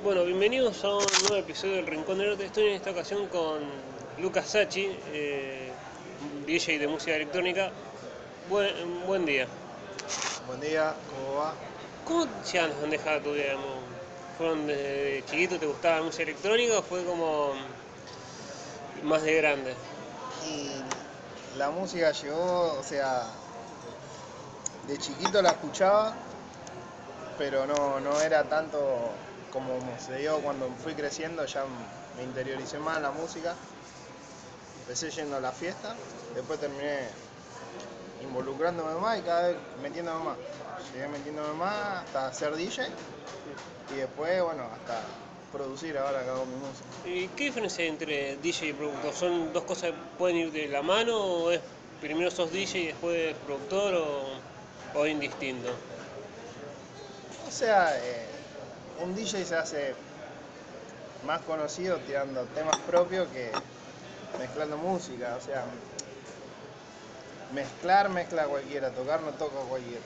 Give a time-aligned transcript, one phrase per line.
[0.00, 2.44] Bueno, bienvenidos a un nuevo episodio del Rincón del Norte.
[2.44, 3.58] Estoy en esta ocasión con
[4.18, 5.72] Lucas Sachi, eh,
[6.46, 7.72] DJ de música electrónica.
[8.48, 9.48] Buen, buen día.
[10.46, 11.54] Buen día, ¿cómo va?
[12.04, 13.56] ¿Cómo llegan las bandejas a tu vida?
[14.38, 17.54] ¿Fueron desde chiquito, te gustaba la música electrónica o fue como
[19.02, 19.74] más de grande?
[20.46, 23.24] Y la música llegó, o sea,
[24.86, 26.14] de chiquito la escuchaba,
[27.36, 29.10] pero no, no era tanto
[29.52, 31.64] como se dio cuando fui creciendo, ya
[32.16, 33.54] me interioricé más en la música.
[34.82, 35.94] Empecé yendo a la fiesta,
[36.34, 37.08] después terminé
[38.22, 40.36] involucrándome más y cada vez metiéndome más.
[40.92, 42.86] Llegué metiéndome más hasta ser DJ
[43.94, 45.02] y después, bueno, hasta
[45.52, 46.86] producir ahora que hago mi música.
[47.06, 49.14] ¿Y qué diferencia hay entre DJ y productor?
[49.14, 51.60] ¿Son dos cosas que pueden ir de la mano o es
[52.00, 55.68] primero sos DJ y después productor o, o indistinto?
[57.46, 58.27] O sea, eh,
[59.02, 59.94] un DJ se hace
[61.26, 63.50] más conocido tirando temas propios que
[64.38, 65.36] mezclando música.
[65.36, 65.64] O sea,
[67.52, 70.04] mezclar mezcla cualquiera, tocar no toca cualquiera.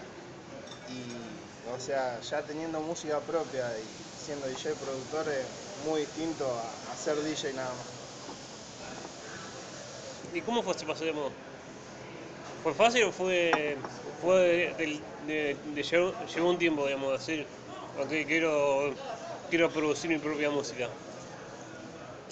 [0.89, 5.47] Y, o sea, ya teniendo música propia y siendo DJ productor es
[5.87, 7.87] muy distinto a, ser DJ nada más.
[10.35, 11.05] ¿Y cómo fue ese paso?
[11.05, 11.33] digamos?
[12.63, 13.77] ¿Fue fácil o fue,
[14.23, 17.47] fue de, de, de un tiempo, digamos, de
[17.99, 18.95] decir, ok, quiero,
[19.51, 20.89] quiero producir mi propia música?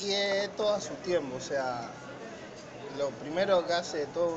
[0.01, 1.89] Y es todo a su tiempo, o sea,
[2.99, 4.37] lo primero que hace todo,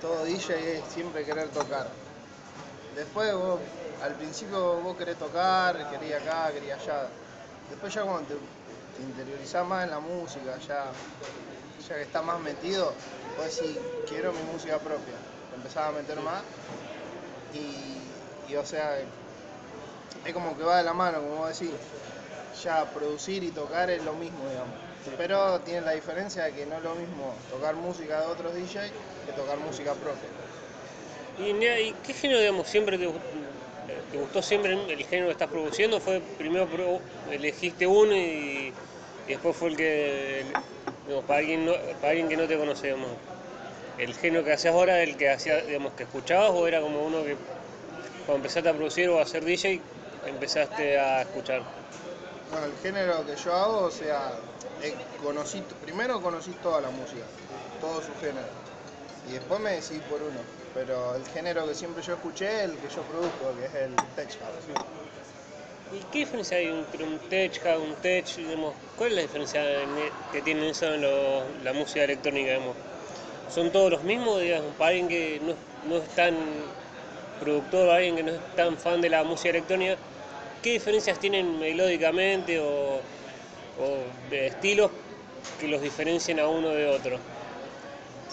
[0.00, 1.88] todo DJ es siempre querer tocar.
[2.96, 3.60] Después vos,
[4.02, 7.06] al principio vos querés tocar, querías acá, querías allá.
[7.70, 10.84] Después ya cuando te, te interiorizás más en la música, ya,
[11.88, 12.92] ya que estás más metido,
[13.36, 13.76] vos decís,
[14.08, 15.14] quiero mi música propia.
[15.50, 16.42] Te empezás a meter más
[17.54, 18.98] y, y, o sea,
[20.24, 21.74] es como que va de la mano, como vos decís.
[22.62, 24.74] Ya producir y tocar es lo mismo, digamos.
[25.16, 28.90] Pero tiene la diferencia de que no es lo mismo tocar música de otros DJ
[29.26, 30.28] que tocar música propia.
[31.38, 33.06] ¿Y, ¿y qué género, digamos, siempre te,
[34.12, 35.98] te, gustó siempre el género que estás produciendo?
[35.98, 36.68] ¿Fue primero
[37.30, 38.72] elegiste uno y,
[39.26, 40.44] y, después fue el que,
[41.06, 43.10] digamos, para, alguien no, para alguien que no te conoce, digamos,
[43.98, 47.24] el género que hacías ahora, el que hacía, digamos, que escuchabas o era como uno
[47.24, 47.36] que
[48.26, 49.80] cuando empezaste a producir o a ser DJ
[50.26, 51.62] empezaste a escuchar?
[52.50, 54.32] Bueno, el género que yo hago, o sea,
[55.22, 57.24] conocí, primero conocí toda la música,
[57.80, 58.46] todo su género,
[59.28, 60.40] y después me decidí por uno.
[60.74, 64.30] Pero el género que siempre yo escuché, el que yo produzco, que es el tech
[64.40, 64.64] house.
[65.92, 69.62] ¿Y qué diferencia hay entre un tech house, un tech, digamos, cuál es la diferencia
[70.32, 72.76] que tienen eso en lo, la música electrónica, digamos?
[73.54, 75.54] ¿Son todos los mismos, digamos, para alguien que no,
[75.86, 76.34] no es tan
[77.40, 79.98] productor, alguien que no es tan fan de la música electrónica,
[80.62, 83.00] ¿qué diferencias tienen melódicamente o,
[84.30, 84.90] de estilos
[85.58, 87.18] que los diferencien a uno de otro?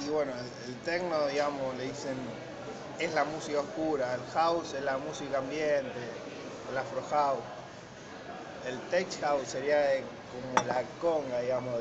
[0.05, 0.31] Y bueno,
[0.67, 2.15] el, techno, digamos, le dicen,
[2.99, 5.91] es la música oscura, el house es la música ambiente,
[6.71, 7.39] el afro house.
[8.67, 9.81] El tech house sería
[10.31, 11.73] como la conga, digamos,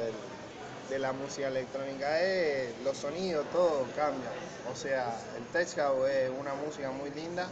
[0.88, 2.20] de la música electrónica.
[2.22, 4.30] Es, los sonidos, todo cambia.
[4.72, 7.48] O sea, el tech house es una música muy linda,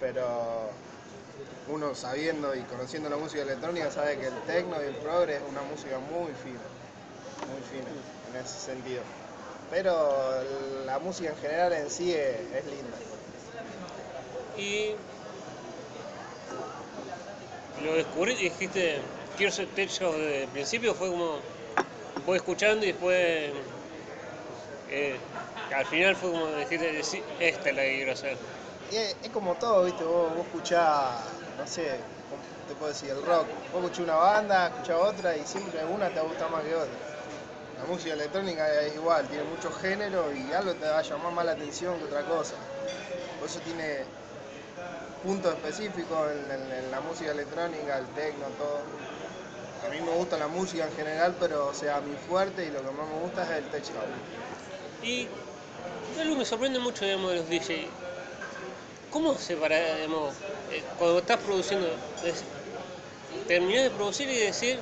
[0.00, 0.70] pero
[1.70, 5.42] uno sabiendo y conociendo la música electrónica sabe que el techno y el progre es
[5.48, 6.60] una música muy fina,
[7.50, 7.88] muy fina
[8.32, 9.02] en ese sentido.
[9.70, 10.42] Pero
[10.84, 12.96] la música en general en sí es, es linda.
[14.58, 14.94] Y
[17.84, 19.00] lo descubrí y dijiste,
[19.36, 21.38] quiero ser tech house desde el principio, fue como,
[22.26, 23.50] voy escuchando y después,
[24.90, 25.16] eh,
[25.74, 27.00] al final fue como dijiste,
[27.38, 28.36] esta es la que quiero hacer.
[28.90, 31.22] Y es, es como todo, viste, vos, vos escuchás,
[31.58, 31.98] no sé,
[32.68, 36.16] te puedo decir, el rock, vos escuchás una banda, escuchás otra y siempre una te
[36.16, 36.94] va a gustar más que otra.
[37.80, 41.44] La música electrónica es igual, tiene muchos géneros y algo te va a llamar más
[41.46, 42.54] la atención que otra cosa.
[43.38, 44.04] Por eso tiene
[45.22, 48.80] puntos específicos en, la música electrónica, el techno, todo.
[49.86, 52.80] A mí me gusta la música en general, pero o sea, mi fuerte y lo
[52.80, 53.84] que más me gusta es el tech.
[55.02, 55.26] Y
[56.20, 57.88] algo me sorprende mucho, digamos, de los DJs.
[59.10, 60.34] ¿Cómo se para, digamos,
[60.98, 61.88] cuando estás produciendo,
[62.24, 62.44] es,
[63.48, 64.78] de producir y decir,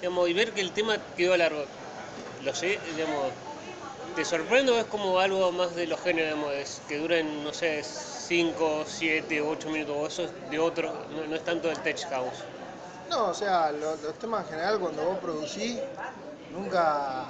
[0.00, 1.64] digamos, y ver que el tema quedó largo?
[2.42, 3.32] Lo sé, digamos,
[4.14, 7.82] ¿te sorprende o es como algo más de los géneros, digamos, que duren, no sé,
[7.82, 10.92] 5, 7, 8 minutos, o eso es de otro,
[11.28, 12.44] no, es tanto del tech house?
[13.10, 15.78] No, o sea, los, temas en general cuando vos producís,
[16.52, 17.26] nunca,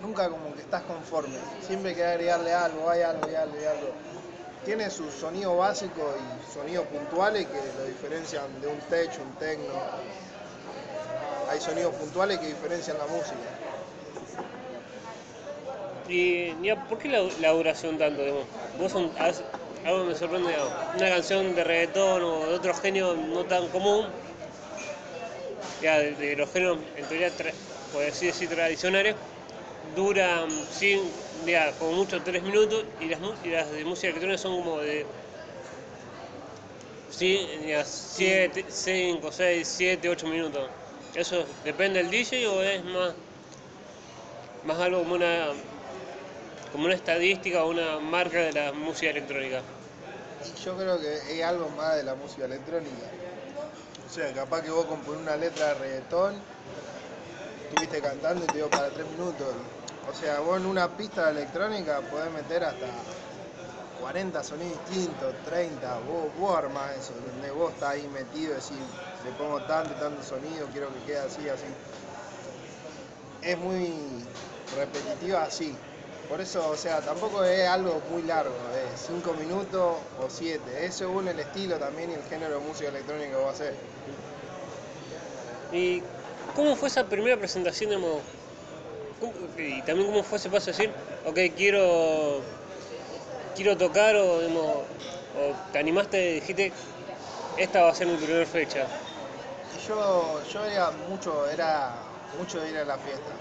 [0.00, 1.38] nunca como que estás conforme.
[1.66, 3.92] Siempre hay que agregarle algo, hay algo, hay algo, hay algo
[4.64, 9.74] tiene su sonido básico y sonidos puntuales que lo diferencian de un tech, un techno.
[11.50, 13.34] Hay sonidos puntuales que diferencian la música.
[16.08, 16.52] ¿Y
[16.88, 18.22] por qué la, duración tanto?
[18.22, 18.46] Digamos?
[18.78, 19.42] Vos son, has,
[19.84, 24.06] algo me sorprende, digamos, una canción de reggaetón o de otro género no tan común,
[25.82, 27.30] ya de, los géneros en teoría,
[27.92, 29.16] por así decir, tradicionales,
[29.94, 31.27] duran 5
[31.78, 35.06] como mucho tres minutos y las, y las de música electrónica son como de
[37.10, 40.68] 7, 5, 6, 7, 8 minutos.
[41.14, 43.14] Eso depende del DJ o es más,
[44.64, 45.48] más algo como una,
[46.70, 49.62] como una estadística o una marca de la música electrónica.
[50.64, 53.06] Yo creo que es algo más de la música electrónica.
[54.06, 56.34] O sea, capaz que vos componés una letra de reggaetón,
[57.68, 59.54] estuviste cantando y te dio para tres minutos.
[60.10, 62.86] O sea, vos en una pista de electrónica podés meter hasta
[64.00, 68.78] 40 sonidos distintos, 30, vos, vos armás eso, donde vos estás ahí metido decís,
[69.24, 71.66] le pongo tanto tanto sonido, quiero que quede así, así.
[73.42, 73.92] Es muy
[74.76, 75.76] repetitiva así.
[76.28, 78.54] Por eso, o sea, tampoco es algo muy largo,
[78.94, 80.86] es 5 minutos o 7.
[80.86, 83.74] Es según el estilo también y el género de música electrónica que vos hacer.
[85.72, 86.02] ¿Y
[86.54, 87.90] cómo fue esa primera presentación?
[87.90, 88.20] digamos?
[88.22, 88.37] ¿Cómo-
[89.56, 90.90] y también cómo fue ese paso de decir,
[91.24, 92.42] ok, quiero,
[93.54, 94.84] quiero tocar o,
[95.72, 96.72] te animaste y dijiste,
[97.56, 98.86] esta va a ser mi primera fecha.
[99.86, 101.92] Yo, yo era mucho, era
[102.38, 103.32] mucho ir a la fiesta.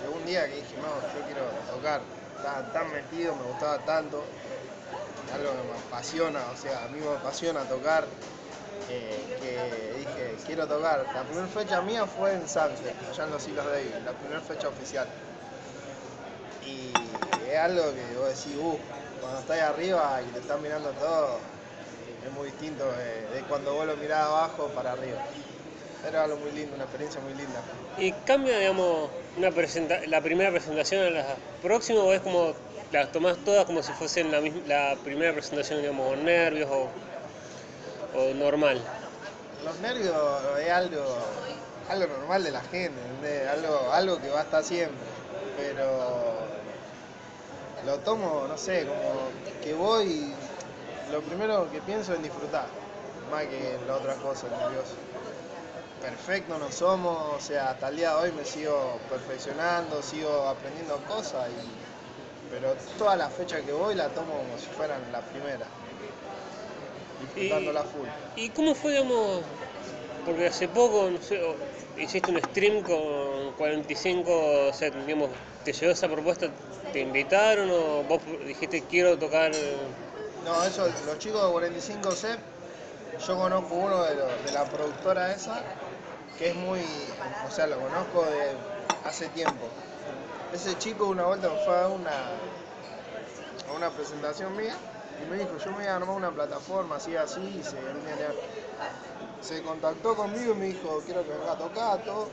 [0.00, 1.42] Llegó un día que dije, no, yo quiero
[1.74, 2.00] tocar.
[2.36, 4.24] Estaba tan metido, me gustaba tanto.
[5.32, 8.06] Algo que me apasiona, o sea, a mí me apasiona tocar.
[8.90, 11.04] Eh, que dije, quiero tocar.
[11.14, 14.68] La primera fecha mía fue en Sunset, allá en los Hilos Davis, la primera fecha
[14.68, 15.06] oficial.
[16.64, 16.92] Y
[17.50, 18.78] es algo que vos decís, uh,
[19.20, 21.38] cuando estás arriba y te están mirando todo,
[22.26, 25.18] es muy distinto de, cuando vos lo mirás abajo para arriba.
[26.06, 27.60] Era algo muy lindo, una experiencia muy linda.
[27.98, 32.54] ¿Y cambia, digamos, una presenta la primera presentación a la próxima o es como
[32.92, 36.88] las tomás todas como si fuesen la, la primera presentación, digamos, con nervios o,
[38.34, 38.80] normal?
[39.64, 40.14] Los nervios
[40.60, 41.04] es algo,
[41.88, 43.48] algo normal de la gente.
[43.48, 44.96] Algo, algo que va a estar siempre.
[45.56, 46.48] Pero
[47.84, 49.30] lo tomo, no sé, como
[49.62, 50.34] que voy,
[51.10, 52.66] lo primero que pienso es disfrutar,
[53.30, 54.94] más que la otra cosa, nervioso.
[56.02, 60.96] Perfecto no somos, o sea, hasta el día de hoy me sigo perfeccionando, sigo aprendiendo
[61.08, 61.48] cosas,
[62.50, 65.66] pero todas las fechas que voy la tomo como si fueran la primera,
[67.18, 68.08] disfrutándola full.
[68.34, 69.46] ¿Y cómo fue, digamos,
[70.24, 71.58] porque hace poco, no sé, o-
[71.96, 75.30] hiciste un stream con 45 set, digamos,
[75.64, 76.50] ¿te llegó esa propuesta?
[76.92, 79.52] ¿Te invitaron o vos dijiste quiero tocar?
[80.44, 82.40] No, eso, los chicos de 45 CEP,
[83.26, 85.64] yo conozco uno de, los- de la productora esa,
[86.38, 86.82] que es muy,
[87.44, 88.56] o sea, lo conozco de
[89.04, 89.68] hace tiempo.
[90.52, 92.38] Ese chico una vuelta fue a una,
[93.66, 94.76] a una presentación mía
[95.22, 97.76] y me dijo, yo me voy a armar una plataforma así, así, y se,
[99.40, 102.28] se contactó conmigo y me dijo, quiero que venga a tocar, todo.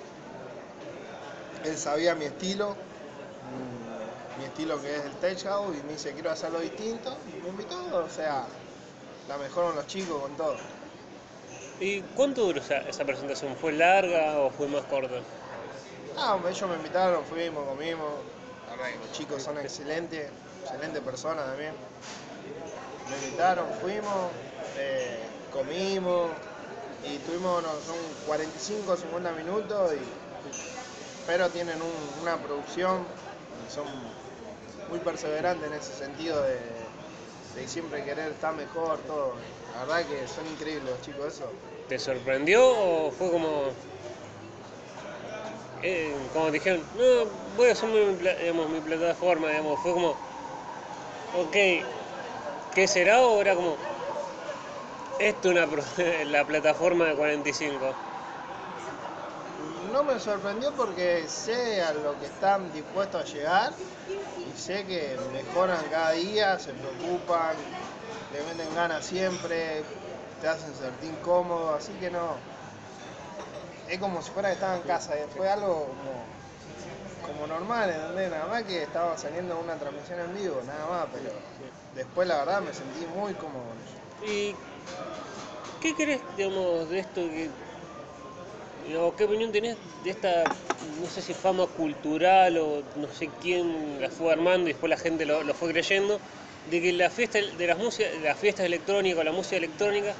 [1.63, 6.13] Él sabía mi estilo, mm, mi estilo que es el tech house, y me dice,
[6.13, 8.45] quiero hacerlo distinto, y me invitó, o sea,
[9.27, 10.55] la mejor con los chicos, con todo.
[11.79, 13.55] ¿Y cuánto duró esa, esa presentación?
[13.55, 15.15] ¿Fue larga o fue más corta?
[16.17, 18.13] Ah, ellos me invitaron, fuimos, comimos.
[18.69, 20.29] La verdad que los chicos son excelentes,
[20.63, 21.73] excelentes personas también.
[23.07, 24.35] Me invitaron, fuimos,
[24.73, 26.39] eh, comimos
[27.01, 30.19] y tuvimos, no, son 45 o 50 minutos, y,
[31.25, 33.07] pero tienen un- una producción,
[33.67, 33.87] son
[34.87, 36.91] muy perseverantes en ese sentido de,
[37.53, 39.39] de siempre querer estar mejor, todo.
[39.71, 41.53] La verdad que son increíbles los chicos, eso.
[41.87, 43.75] ¿Te sorprendió o fue como...
[45.81, 50.17] eh, como dijeron, no, voy a hacer mi, digamos, mi plataforma, digamos, fue como,
[51.31, 51.55] ok,
[52.75, 53.77] ¿qué será o era como,
[55.17, 55.65] esto es una,
[56.25, 57.95] la plataforma de 45?
[59.91, 63.71] No me sorprendió porque sé a lo que están dispuestos a llegar
[64.45, 67.55] y sé que mejoran cada día, se preocupan,
[68.31, 69.85] le meten ganas siempre,
[70.41, 72.41] te hacen sentir cómodo, así que no.
[73.87, 76.44] Es como si fuera que estaba en casa, eh, fue algo como,
[77.25, 78.31] como normal, ¿entendés?
[78.31, 81.31] Nada más que estaba saliendo una transmisión en vivo, nada más, pero
[81.95, 83.63] después la verdad me sentí muy cómodo.
[83.63, 84.33] con ello.
[84.33, 84.55] ¿Y
[85.81, 87.49] qué crees, digamos, de esto que...
[89.17, 90.43] ¿Qué opinión tenés de esta,
[91.01, 94.97] no sé si fama cultural o no sé quién la fue armando y después la
[94.97, 96.19] gente lo, fue creyendo,
[96.69, 100.13] de que la fiesta de las músicas, las fiestas electrónicas o la música electrónica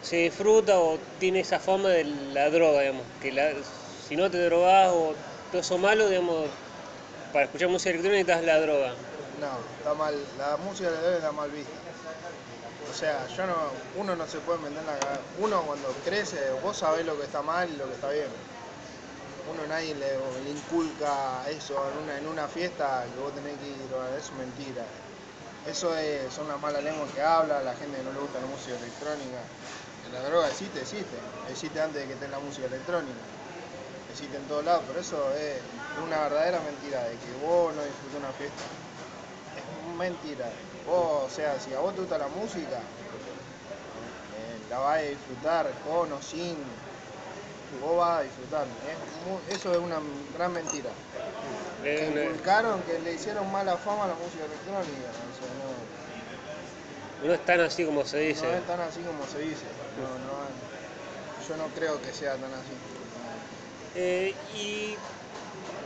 [0.00, 3.56] se disfruta o tiene esa fama de la droga, digamos, que
[4.08, 5.14] si no te drogas o
[5.52, 6.48] todo eso malo, digamos,
[7.30, 8.94] para escuchar música electrónica es la droga.
[9.38, 11.72] No, está mal, la música electrónica está mal vista.
[12.90, 13.54] O sea, yo no,
[13.98, 15.20] uno no se puede vender la cabeza.
[15.40, 18.28] Uno cuando crece, vos sabés lo que está mal y lo que está bien.
[19.52, 21.76] Uno nadie le, le inculca eso
[22.16, 24.84] en una, fiesta que vos tenés que ir, eso es mentira.
[25.68, 28.76] Eso es, son las malas lenguas que habla, la gente no le gusta la música
[28.78, 29.44] electrónica.
[30.14, 31.16] La droga existe, existe.
[31.50, 33.20] Existe antes de que esté la música electrónica.
[34.12, 35.56] Existe en todos lados, pero eso es
[36.06, 38.62] una verdadera mentira, de que vos no disfrutás una fiesta.
[39.56, 40.50] Es mentira.
[40.86, 42.80] Vos, o sea, si a vos te gusta la música,
[44.36, 46.58] eh, la vas a disfrutar con o sin.
[47.80, 48.66] Vos vas a disfrutar.
[48.66, 49.98] Es mu- eso es una
[50.36, 50.90] gran mentira.
[51.82, 55.08] Que una- inculcaron que le hicieron mala fama a la música electrónica.
[55.08, 55.48] O sea,
[57.22, 58.46] no, no es tan así como se dice.
[58.46, 59.64] no es tan así como se dice.
[59.96, 62.72] No, no, yo no creo que sea tan así.
[63.94, 64.96] Eh, y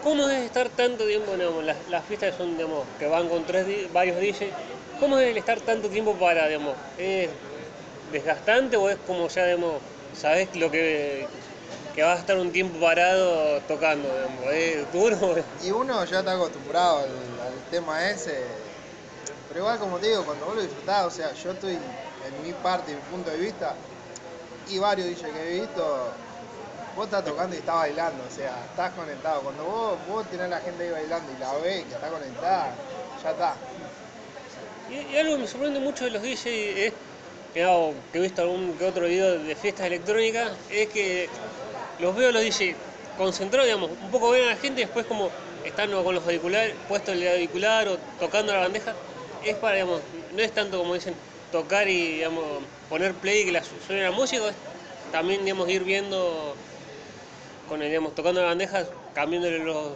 [0.02, 2.56] cómo es estar tanto tiempo, las, las fiestas son,
[2.98, 4.52] que van con tres varios DJs,
[5.00, 7.30] ¿cómo es el estar tanto tiempo para, digamos, es
[8.12, 9.82] desgastante o es como ya, digamos,
[10.14, 11.26] sabes lo que,
[11.94, 14.08] que vas a estar un tiempo parado tocando,
[14.52, 15.34] es duro?
[15.64, 18.36] Y uno ya está acostumbrado al, al tema ese.
[19.48, 22.52] Pero igual como te digo, cuando vos lo disfrutás, o sea, yo estoy en mi
[22.52, 23.74] parte, en mi punto de vista,
[24.68, 26.12] y varios DJs que he visto,
[26.96, 29.42] vos estás tocando y estás bailando, o sea, estás conectado.
[29.44, 32.82] Cuando vos, vos tenés a la gente ahí bailando y la ves que está conectada,
[33.22, 33.52] ya está.
[34.86, 36.46] Y, algo que me sorprende mucho de los DJs
[36.86, 36.94] es,
[37.52, 37.62] que,
[38.12, 41.32] he visto algún que otro video de fiestas electrónicas, es que
[41.98, 42.78] los veo los DJs
[43.14, 46.78] concentrados, digamos, un poco ven a la gente y después como están con los auriculares,
[46.86, 48.98] puestos el auricular o tocando la bandeja,
[49.40, 53.52] es para, digamos, no es tanto como dicen tocar y, digamos, poner play y que
[53.52, 54.58] la, su- suene la música, es
[55.10, 56.62] también, digamos, ir viendo,
[57.68, 59.92] con el, tocando la bandeja, cambiándole los,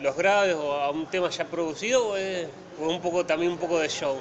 [0.00, 2.48] los graves o a un tema ya producido o es
[2.78, 4.18] un poco, también un poco de show.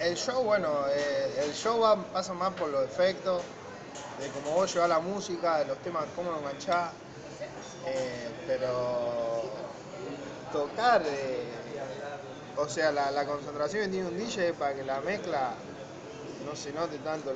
[0.00, 3.42] El, show, bueno, eh, el show va- pasa más por los efectos,
[4.20, 6.90] de cómo vos llevas la música, de los temas, cómo lo enganchás,
[7.86, 9.42] eh, pero
[10.52, 11.44] tocar, eh,
[12.56, 15.54] o sea, la, concentración que tiene un DJ para que la mezcla
[16.44, 17.32] no se note tanto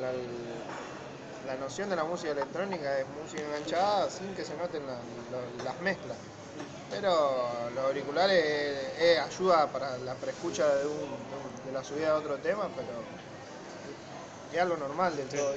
[1.49, 5.01] la noción de la música electrónica es música enganchada sin que se noten la-
[5.33, 6.19] la- las mezclas.
[6.91, 11.17] Pero los auriculares eh, eh, ayuda para la preescucha de, un-
[11.67, 12.89] de la subida de otro tema, pero
[14.53, 15.55] es algo normal del todo.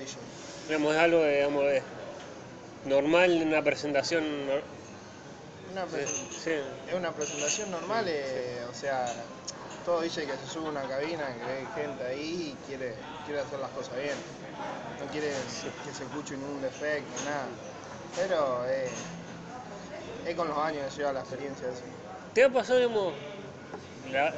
[0.67, 1.83] Digamos, es algo digamos, de-
[2.85, 4.23] normal en una presentación.
[5.73, 6.05] Una Sí,
[6.43, 6.51] sí.
[6.87, 9.05] es una presentación normal, eh, o sea,
[9.85, 12.93] todo dice que se sube a una cabina, que hay gente ahí y quiere,
[13.25, 14.15] quiere hacer las cosas bien.
[14.99, 15.29] No quiere
[15.85, 17.47] que se escuche ningún defecto, nada.
[18.15, 18.89] Pero eh,
[20.27, 21.81] es con los años que lleva la experiencia eso.
[22.33, 23.13] ¿Te ha pasado, digamos,
[24.11, 24.33] la,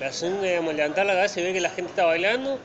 [0.00, 0.10] la
[0.42, 2.58] digamos, levantar la cabeza y ver que la gente está bailando?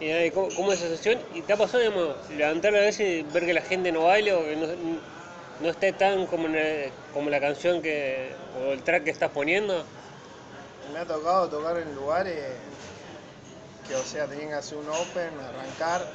[0.00, 1.20] Y ¿cómo, cómo es esa sensación?
[1.34, 4.32] ¿Y te ha pasado, digamos, levantar la cabeza y ver que la gente no baile
[4.32, 4.66] o que no,
[5.60, 9.30] no esté tan como, en el- como la canción que, o el track que estás
[9.30, 9.84] poniendo?
[10.92, 12.36] Me ha tocado tocar en lugares
[13.86, 16.12] que, o sea, tenían que hacer un open, arrancar,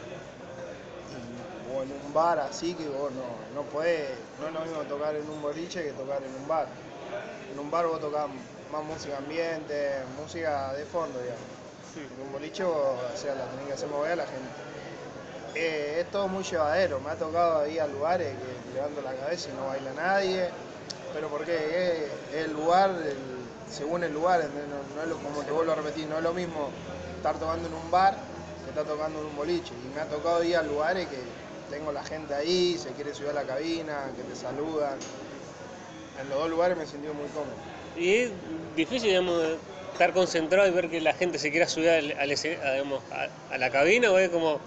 [1.10, 4.86] y- o en un bar así que vos no, no podés, no es lo mismo
[4.86, 6.68] tocar en un boliche que tocar en un bar.
[7.52, 8.28] En un bar vos tocás
[8.72, 11.46] más música ambiente, música de fondo, digamos.
[12.12, 14.50] En un boliche vos, o sea, la tenés que hacer mover a la gente.
[15.56, 19.50] Eh, es todo muy llevadero, me ha tocado ir a lugares que levanto la cabeza
[19.50, 20.52] y no baila nadie,
[21.14, 25.44] pero porque es, es el lugar, el- según el lugar, no, no es lo, como
[25.44, 26.72] te vuelvo a repetir, no es lo mismo
[27.18, 28.18] estar tocando en un bar
[28.64, 29.74] que estar tocando en un boliche.
[29.84, 31.18] Y me ha tocado ir a lugares que
[31.70, 34.98] tengo la gente ahí, se quiere subir a la cabina, que te saludan.
[36.22, 37.56] En los dos lugares me he sentido muy cómodo.
[37.96, 38.32] Y es
[38.76, 39.44] difícil, digamos,
[39.92, 43.04] estar concentrado y ver que la gente se quiera subir al, al escen- a, digamos,
[43.12, 44.62] a- a la cabina o es como,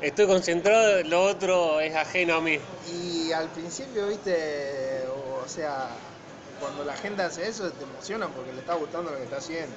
[0.00, 2.58] estoy concentrado, lo otro es ajeno a mí.
[2.86, 5.98] Y al principio, viste, o, o sea,
[6.58, 9.76] cuando la gente hace eso te emociona porque le está gustando lo que está haciendo.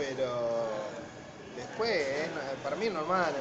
[0.00, 0.66] Pero
[1.56, 3.34] después, es no- para mí es normal.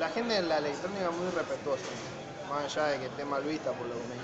[0.00, 1.84] La gente en la electrónica es muy respetuosa,
[2.50, 4.14] más allá de que esté mal vista por lo que me.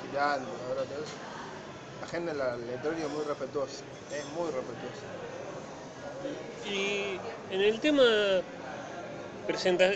[2.01, 5.07] La gente en la electrónica es muy respetuosa, es muy respetuosa.
[6.69, 7.21] Y
[7.55, 8.03] en el tema,
[9.47, 9.91] presenta,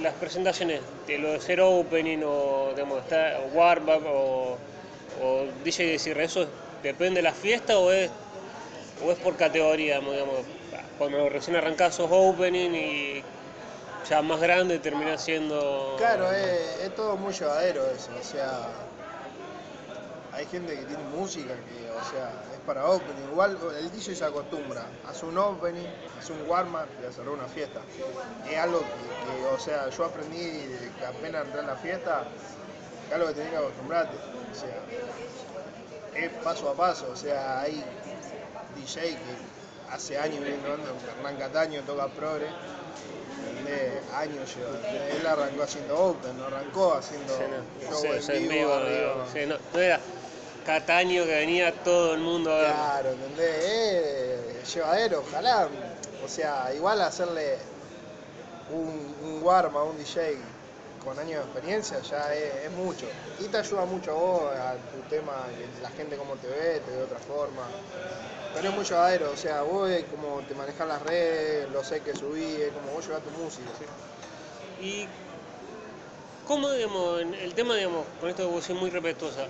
[0.00, 4.56] las presentaciones de lo de ser opening o, digamos, está, o warm up o,
[5.22, 6.46] o DJ de cierre, ¿eso
[6.82, 8.10] depende de la fiesta o es,
[9.04, 10.00] o es por categoría?
[10.00, 10.44] Digamos,
[10.98, 13.24] cuando recién arrancás sos opening y
[14.08, 15.94] ya más grande termina siendo...
[15.98, 18.68] Claro, es, todo muy llevadero eso, o sea,
[20.32, 23.22] hay gente que tiene música que, o sea, es para opening.
[23.30, 25.86] Igual el DJ se acostumbra, hace un opening,
[26.18, 27.80] hace un warm-up y hacer una fiesta.
[28.50, 30.66] Es algo que, o sea, yo aprendí
[30.98, 32.24] que apenas entré en la fiesta,
[33.08, 34.16] es algo que tenés que acostumbrarte.
[34.16, 37.82] O sea, es paso a paso, o sea, hay
[38.76, 42.46] DJ que hace años viene tocando, Hernán Cataño toca progre,
[43.48, 43.92] ¿entendés?
[44.14, 44.88] años lleva.
[45.10, 47.42] Él arrancó haciendo open, no arrancó haciendo Sí,
[47.84, 49.26] no, show sí, en vivo, en vivo, arriba.
[49.32, 50.00] sí, no, no era
[50.66, 52.72] Cataño que venía todo el mundo a ver.
[52.72, 53.56] Claro, ¿entendés?
[53.64, 55.68] Eh, llevadero, ojalá.
[56.24, 57.58] O sea, igual hacerle
[58.70, 60.36] un, un warm a un DJ
[61.04, 63.06] con años de experiencia ya es, es mucho.
[63.40, 65.32] Y te ayuda mucho a vos, a tu tema,
[65.82, 67.62] la gente como te ve, te ve de otra forma.
[68.54, 72.14] Pero es muy llevadero, o sea, vos cómo te manejas las redes, lo sé que
[72.14, 73.70] subís, es como vos llevas tu música.
[74.82, 75.06] Y
[76.46, 79.46] cómo, digamos, el tema, digamos, con esto que vos decís muy respetuosa,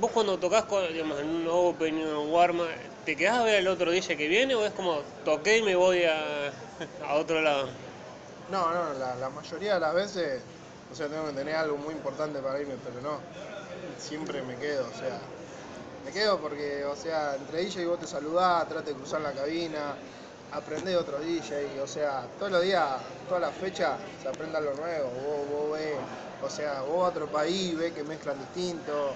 [0.00, 2.60] vos cuando tocas, digamos, en un open, en un warm,
[3.04, 5.74] ¿te quedás a ver el otro DJ que viene o es como toqué y me
[5.74, 6.52] voy a,
[7.06, 7.68] a otro lado?
[8.50, 10.42] No, no, la, la mayoría de las veces,
[10.92, 13.18] o sea, tengo que tener algo muy importante para irme, pero no,
[13.98, 15.18] siempre me quedo, o sea,
[16.04, 19.94] me quedo porque, o sea, entre DJ vos te saludás, trate de cruzar la cabina,
[20.52, 22.86] aprendés de otro DJ, o sea, todos los días,
[23.26, 25.96] todas las fechas se aprende algo nuevo, vos, vos ves,
[26.44, 29.14] o sea, vos a otro país ves que mezclan distinto,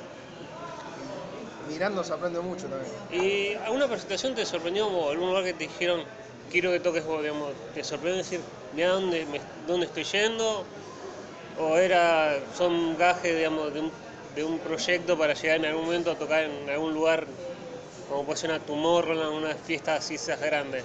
[1.68, 2.90] y mirando se aprende mucho también.
[3.11, 6.04] ¿Y alguna presentación te sorprendió o algún lugar que te dijeron,
[6.50, 8.40] quiero que toques vos, digamos, te sorprendió decir,
[8.73, 9.26] mira dónde,
[9.66, 10.64] dónde estoy yendo?
[11.59, 13.93] ¿O era, son gajes, digamos, de un,
[14.35, 17.27] de un proyecto para llegar en algún momento a tocar en algún lugar,
[18.09, 20.85] como puede ser una Tomorrowland, una fiesta así esas grandes?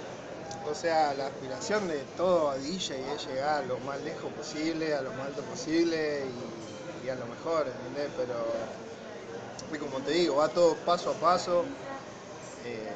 [0.70, 5.02] O sea, la aspiración de todo DJ es llegar a lo más lejos posible, a
[5.02, 6.24] lo más alto posible
[7.04, 8.10] y, a lo mejor, ¿entendés?
[8.16, 11.64] Pero, como te digo, va todo paso a paso.
[12.64, 12.92] eh,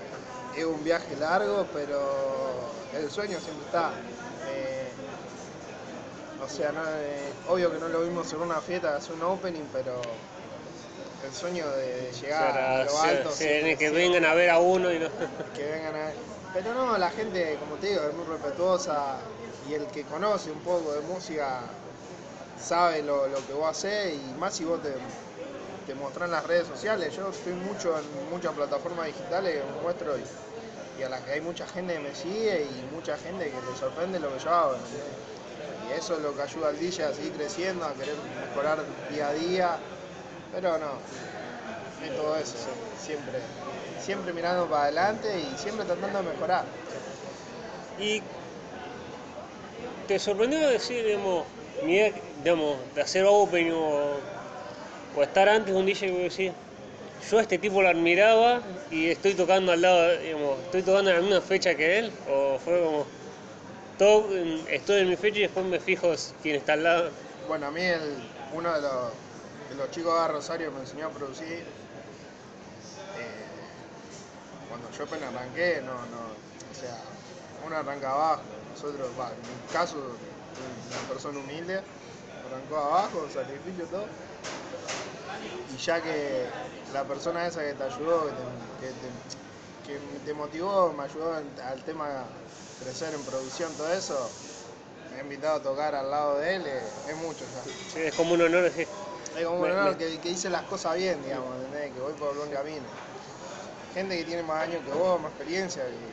[0.56, 2.00] es un viaje largo, pero
[2.94, 3.90] el sueño siempre está.
[6.44, 9.64] O sea, no, eh, obvio que no lo vimos en una fiesta, hacer un opening,
[9.72, 10.00] pero
[11.24, 13.30] el sueño de, llegar a lo alto.
[13.38, 15.08] que vengan a ver a uno y no...
[15.54, 16.10] que vengan a...
[16.52, 19.16] Pero no, la gente, como te digo, es muy respetuosa
[19.68, 21.60] y el que conoce un poco de música
[22.62, 24.94] sabe lo, lo que vos haces y más si vos te,
[25.86, 27.14] te mostrás en las redes sociales.
[27.14, 31.40] Yo estoy mucho en muchas plataformas digitales que muestro y, y a la que hay
[31.40, 34.76] mucha gente que me sigue y mucha gente que le sorprende lo que yo hago.
[35.88, 38.16] Y eso es lo que ayuda al DJ a seguir creciendo, a querer
[38.48, 38.78] mejorar
[39.10, 39.76] día a día.
[40.52, 40.92] Pero no,
[42.04, 42.56] es todo eso,
[43.04, 43.38] siempre,
[44.00, 46.64] siempre mirando para adelante y siempre tratando de mejorar.
[47.98, 48.22] Y
[50.06, 51.44] te sorprendió decir, digamos,
[51.84, 52.10] mira,
[52.42, 54.14] digamos, de hacer open o,
[55.16, 56.52] o estar antes de un DJ que decir,
[57.30, 61.16] yo a este tipo lo admiraba y estoy tocando al lado, digamos, estoy tocando en
[61.16, 63.06] la misma fecha que él, o fue como,
[63.96, 64.34] todo,
[64.68, 67.12] estoy en mi fecha y después me fijo quién está al lado.
[67.46, 69.14] Bueno, a mí el- uno de los,
[69.68, 71.66] de los chicos de Rosario me enseñó a producir.
[73.14, 73.76] eh,
[74.66, 76.32] cuando yo apenas arranqué, no, no,
[76.70, 76.96] o sea,
[77.60, 80.20] uno arranca abajo, nosotros, en mi caso,
[80.86, 81.84] una persona humilde,
[82.44, 84.10] arrancó abajo, sacrificio todo.
[85.66, 86.52] Y ya que
[86.88, 88.32] la persona esa que te ayudó, que
[88.94, 89.12] te,
[89.82, 92.30] que te- motivó, me ayudó al tema
[92.78, 94.30] crecer en producción, todo eso,
[95.10, 97.64] me ha invitado a tocar al lado de él, es mucho ya.
[97.88, 98.72] Sí, es como un honor
[99.36, 101.92] Es como un honor me- que, que hice las cosas bien, digamos, ¿entendés?
[101.92, 102.88] Que voy por buen camino.
[103.92, 106.12] Gente que tiene más años que vos, más experiencia, que,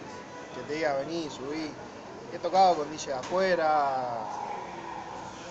[0.54, 1.78] que te diga vení, subí.
[2.32, 4.28] He tocado con DJ afuera,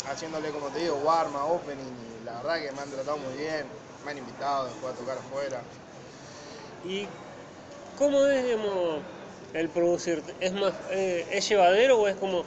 [0.05, 3.73] haciéndole, como te digo, warma, opening, y la verdad que me han tratado muy bien,
[4.03, 5.67] me han invitado después a tocar afuera.
[6.83, 7.09] ¿y
[7.95, 9.05] cómo es, digamos,
[9.55, 10.23] el producir?
[10.41, 12.45] ¿Es más, eh, es llevadero o es como,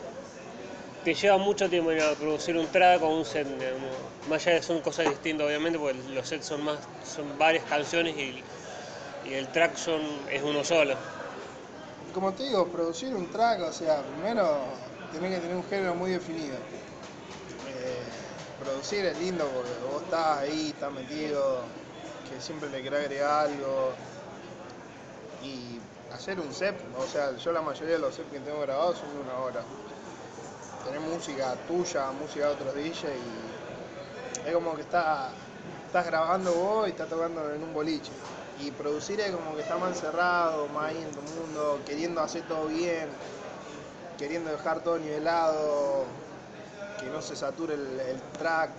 [1.03, 3.47] te lleva mucho tiempo a producir un track o un set?
[4.29, 7.63] Más allá de que son cosas distintas, obviamente, porque los sets son más, son varias
[7.65, 8.43] canciones y,
[9.29, 10.95] y el track son, es uno solo.
[12.13, 14.63] Como te digo, producir un track, o sea, primero
[15.11, 16.55] tenés que tener un género muy definido.
[16.55, 18.01] Eh,
[18.63, 21.61] producir es lindo porque vos estás ahí, estás metido,
[22.29, 23.93] que siempre le querés agregar algo.
[25.43, 25.79] Y
[26.15, 29.13] hacer un set, o sea, yo la mayoría de los sets que tengo grabados son
[29.13, 29.62] de una hora.
[30.84, 35.30] Tener música tuya, música de otros DJ y es como que está,
[35.88, 38.12] estás grabando vos y estás tocando en un boliche.
[38.60, 42.43] Y producir es como que está más encerrado, más ahí en tu mundo, queriendo hacer
[42.47, 43.10] todo bien,
[44.17, 46.06] queriendo dejar todo nivelado.
[46.99, 48.71] que no se sature el, el track,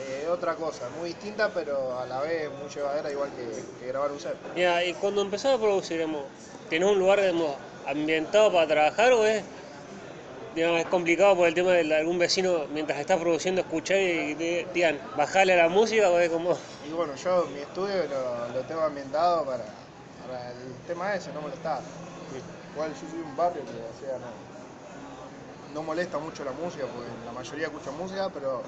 [0.00, 4.10] eh, otra cosa, muy distinta pero a la vez muy llevadera igual que, que grabar
[4.12, 4.34] un set.
[4.56, 6.24] Y cuando empezás a producir, digamos,
[6.68, 9.42] ¿tenés un lugar digamos, ambientado para trabajar o es,
[10.54, 14.66] digamos, es complicado por el tema de algún vecino mientras estás produciendo escuchar y te
[14.72, 16.56] digan, bajale a la música o es como...
[16.88, 19.64] Y bueno, yo mi estudio lo, lo tengo ambientado para,
[20.26, 21.80] para el tema ese, no molestar.
[22.74, 27.10] Igual yo soy un barrio que, o sea, no, no molesta mucho la música, porque
[27.26, 28.62] la mayoría escucha música, pero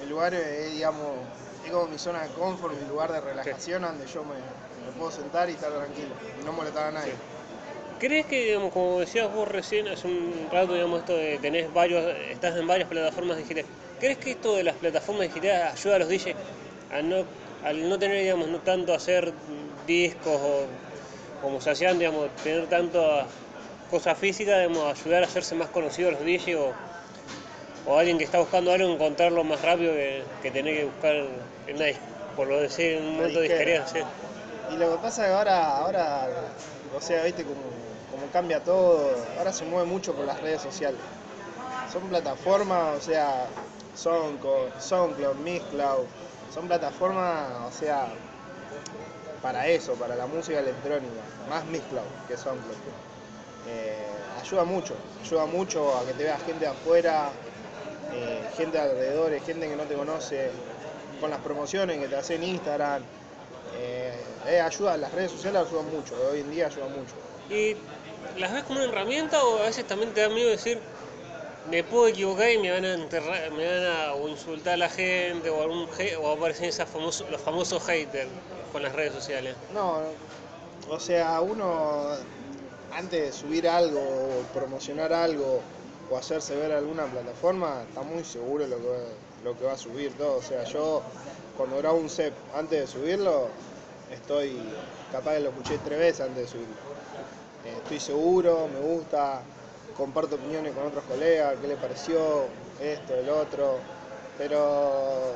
[0.00, 1.08] mi lugar es, digamos,
[1.64, 5.10] es como mi zona de confort, mi lugar de relajación, donde yo me, me puedo
[5.10, 6.08] sentar y estar tranquilo,
[6.40, 7.12] y no molestar a nadie.
[7.98, 12.02] ¿Crees que, digamos, como decías vos recién, hace un rato, digamos, esto de tenés varios,
[12.30, 13.66] estás en varias plataformas digitales,
[13.98, 16.34] ¿crees que esto de las plataformas digitales ayuda a los DJs
[16.92, 17.24] a no,
[17.62, 19.32] al no tener, digamos, no tanto hacer
[19.86, 20.66] discos o
[21.42, 23.26] como se hacían, digamos, tener tanto
[23.90, 26.72] cosas físicas, digamos, ayudar a hacerse más conocidos los DJs o,
[27.86, 31.76] o alguien que está buscando algo, encontrarlo más rápido que, que tener que buscar en
[31.76, 31.86] una,
[32.36, 33.98] por lo decir, en un momento de disquería, sí.
[34.70, 36.28] Y lo que pasa es que ahora, ahora
[36.96, 37.60] o sea, viste como,
[38.10, 41.00] como cambia todo, ahora se mueve mucho por las redes sociales.
[41.92, 43.46] Son plataformas, o sea,
[43.96, 46.04] SoundCloud, SoundCloud, Mixcloud,
[46.54, 48.06] son plataformas, o sea,
[49.42, 52.76] para eso, para la música electrónica, más Mixcloud que SoundCloud.
[53.68, 54.06] Eh,
[54.40, 57.30] ayuda mucho, ayuda mucho a que te vea gente afuera,
[58.12, 60.50] eh, gente de alrededor, gente que no te conoce,
[61.20, 63.02] con las promociones que te hacen en Instagram.
[63.76, 64.14] Eh,
[64.46, 67.14] eh, ayuda, las redes sociales ayudan mucho, hoy en día ayudan mucho.
[67.50, 67.76] ¿Y
[68.38, 70.80] las ves como una herramienta o a veces también te da miedo decir,
[71.70, 74.88] me puedo equivocar y me van a enterrar, me van a o insultar a la
[74.88, 75.88] gente o, algún,
[76.20, 78.28] o aparecen esas famosos, los famosos haters
[78.72, 79.54] con las redes sociales?
[79.72, 80.00] No,
[80.88, 82.16] o sea, uno
[82.92, 85.60] antes de subir algo o promocionar algo
[86.10, 90.12] o hacerse ver alguna plataforma, está muy seguro lo que, lo que va a subir
[90.14, 90.38] todo.
[90.38, 91.02] O sea, yo
[91.56, 93.48] cuando grabo un set antes de subirlo,
[94.10, 94.58] estoy
[95.12, 96.74] capaz que lo escuché tres veces antes de subirlo.
[97.64, 99.42] Eh, estoy seguro, me gusta,
[99.96, 102.46] comparto opiniones con otros colegas, qué le pareció,
[102.80, 103.78] esto, el otro.
[104.36, 105.32] Pero,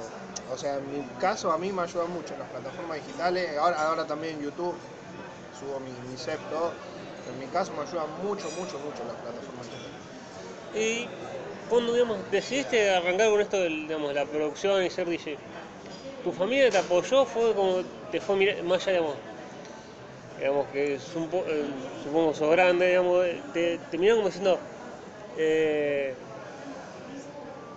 [0.52, 4.06] o sea, en mi caso a mí me ayuda mucho las plataformas digitales, ahora, ahora
[4.06, 4.74] también YouTube,
[5.60, 6.72] subo mi, mi set, todo.
[7.30, 9.93] En mi caso me ayuda mucho, mucho, mucho las plataformas digitales.
[10.74, 11.14] Y
[11.66, 15.40] cuando digamos, decidiste arrancar con esto digamos, de la producción y ser DJ,
[16.22, 17.26] ¿tu familia te apoyó?
[17.26, 19.22] ¿Fue como te fue mira- más allá, digamos,
[20.36, 24.64] digamos que es un po- eh, supongo sos grande, digamos, te, te miraron como diciendo,
[25.32, 26.18] eh,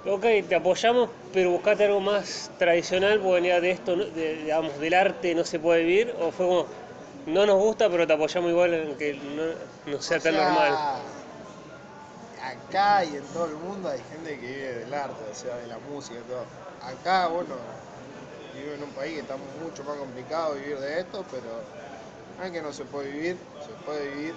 [0.06, 4.94] ok, te apoyamos, pero buscate algo más tradicional, porque ya de esto, de- digamos, del
[4.94, 6.70] arte no se puede vivir, o fue como,
[7.26, 9.44] no nos gusta, pero te apoyamos igual en que no,
[9.86, 10.80] no sea O tan sea, normal.
[12.48, 15.68] Acá y en todo el mundo hay gente que vive del arte, o sea, de
[15.68, 16.48] la música y todo.
[16.80, 17.56] Acá, bueno,
[18.54, 21.70] vivo en un país que está mucho más complicado vivir de esto, pero
[22.38, 24.36] no es que no se puede vivir, se puede vivir.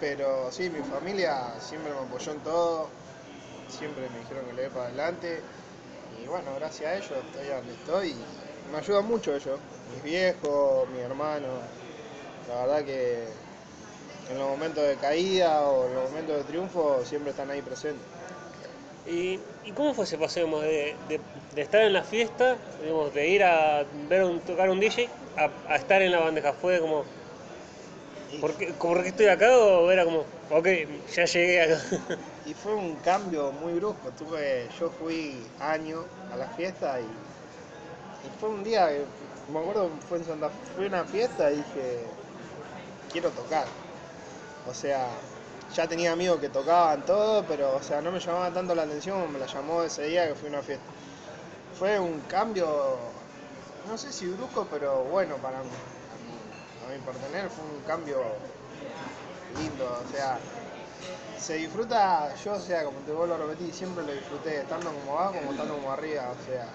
[0.00, 2.88] Pero sí, mi familia siempre me apoyó en todo,
[3.68, 5.42] siempre me dijeron que le dé para adelante.
[6.22, 9.60] Y bueno, gracias a ellos estoy donde estoy y me ayudan mucho ellos,
[9.94, 11.48] mis viejos, mi hermano.
[12.48, 13.28] La verdad que
[14.26, 18.10] en los momentos de caída o en los momentos de triunfo siempre están ahí presentes.
[19.04, 23.12] ¿Y, y cómo fue ese paseo digamos, de, de- de estar en la fiesta, digamos,
[23.12, 26.52] de ir a ver un, tocar un DJ, a, a estar en la bandeja?
[26.54, 27.06] ¿Fue como,
[28.40, 29.56] ¿por qué, ¿por qué estoy acá?
[29.58, 30.66] ¿O era como, ok,
[31.14, 31.78] ya llegué acá?
[32.44, 34.14] y fue un cambio muy brusco.
[34.14, 37.34] Tuve, yo fui año a la fiesta y,
[38.22, 38.88] y fue un día,
[39.46, 42.18] me acuerdo, fue en Santa Fe, a una fiesta y dije,
[43.08, 43.81] quiero tocar.
[44.68, 45.08] O sea,
[45.74, 49.20] ya tenía amigos que tocaban todo, pero o sea, no me llamaba tanto la atención
[49.20, 50.84] como me la llamó ese día que fui a una fiesta.
[51.78, 52.96] Fue un cambio,
[53.88, 55.70] no sé si brusco, pero bueno para mí,
[56.84, 58.18] a mi, a mi pertenecer fue un cambio
[59.58, 60.38] lindo, o sea,
[61.38, 65.18] se disfruta, yo o sea, como te vuelvo a repetir, siempre lo disfruté, estando como
[65.18, 66.68] abajo como estando como arriba, o sea,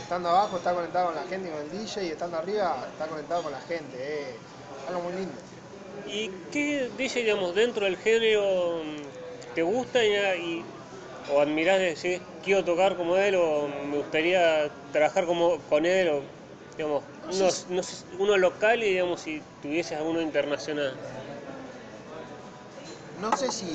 [0.00, 3.06] estando abajo está conectado con la gente y con el DJ y estando arriba está
[3.06, 4.36] conectado con la gente, eh,
[4.88, 5.47] algo muy lindo.
[6.04, 9.12] ¿Y qué DJ, digamos, dentro del género mm,
[9.52, 10.66] te gusta y, y-
[11.26, 16.08] o admirás de decir, quiero tocar como él o me gustaría trabajar como con él
[16.08, 16.30] o,
[16.76, 21.02] digamos, uno, no sé, uno local y, digamos, si tuvieses alguno internacional?
[23.22, 23.70] No sé si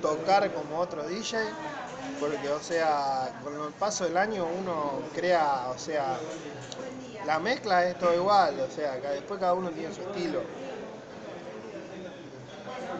[0.00, 1.56] tocar como otro DJ,
[2.16, 6.24] porque o sea, con el paso del año uno crea, o sea,
[7.20, 10.50] la mezcla es todo igual, o sea, después cada uno tiene su estilo.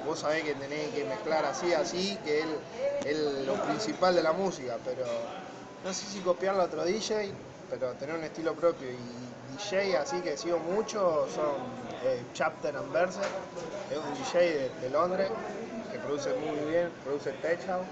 [0.09, 2.41] Vos sabés que tenés que mezclar así, así, que
[3.05, 3.17] es
[3.47, 5.05] lo principal de la música, pero
[5.85, 7.31] no sé si copiarlo a otro DJ,
[7.71, 8.89] pero tener un estilo propio.
[8.91, 8.97] Y
[9.53, 11.61] DJ así que sigo mucho son
[12.05, 13.21] eh, Chapter and Verse,
[13.91, 15.29] es un DJ de, Londres
[15.93, 17.87] que produce muy bien, produce Tech House.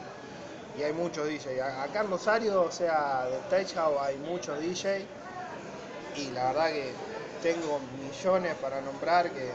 [0.78, 1.60] Y hay muchos DJ.
[1.62, 5.06] A- Acá en Rosario, o sea, de Tech House hay muchos DJ.
[6.16, 6.92] Y la verdad que
[7.42, 9.50] tengo millones para nombrar que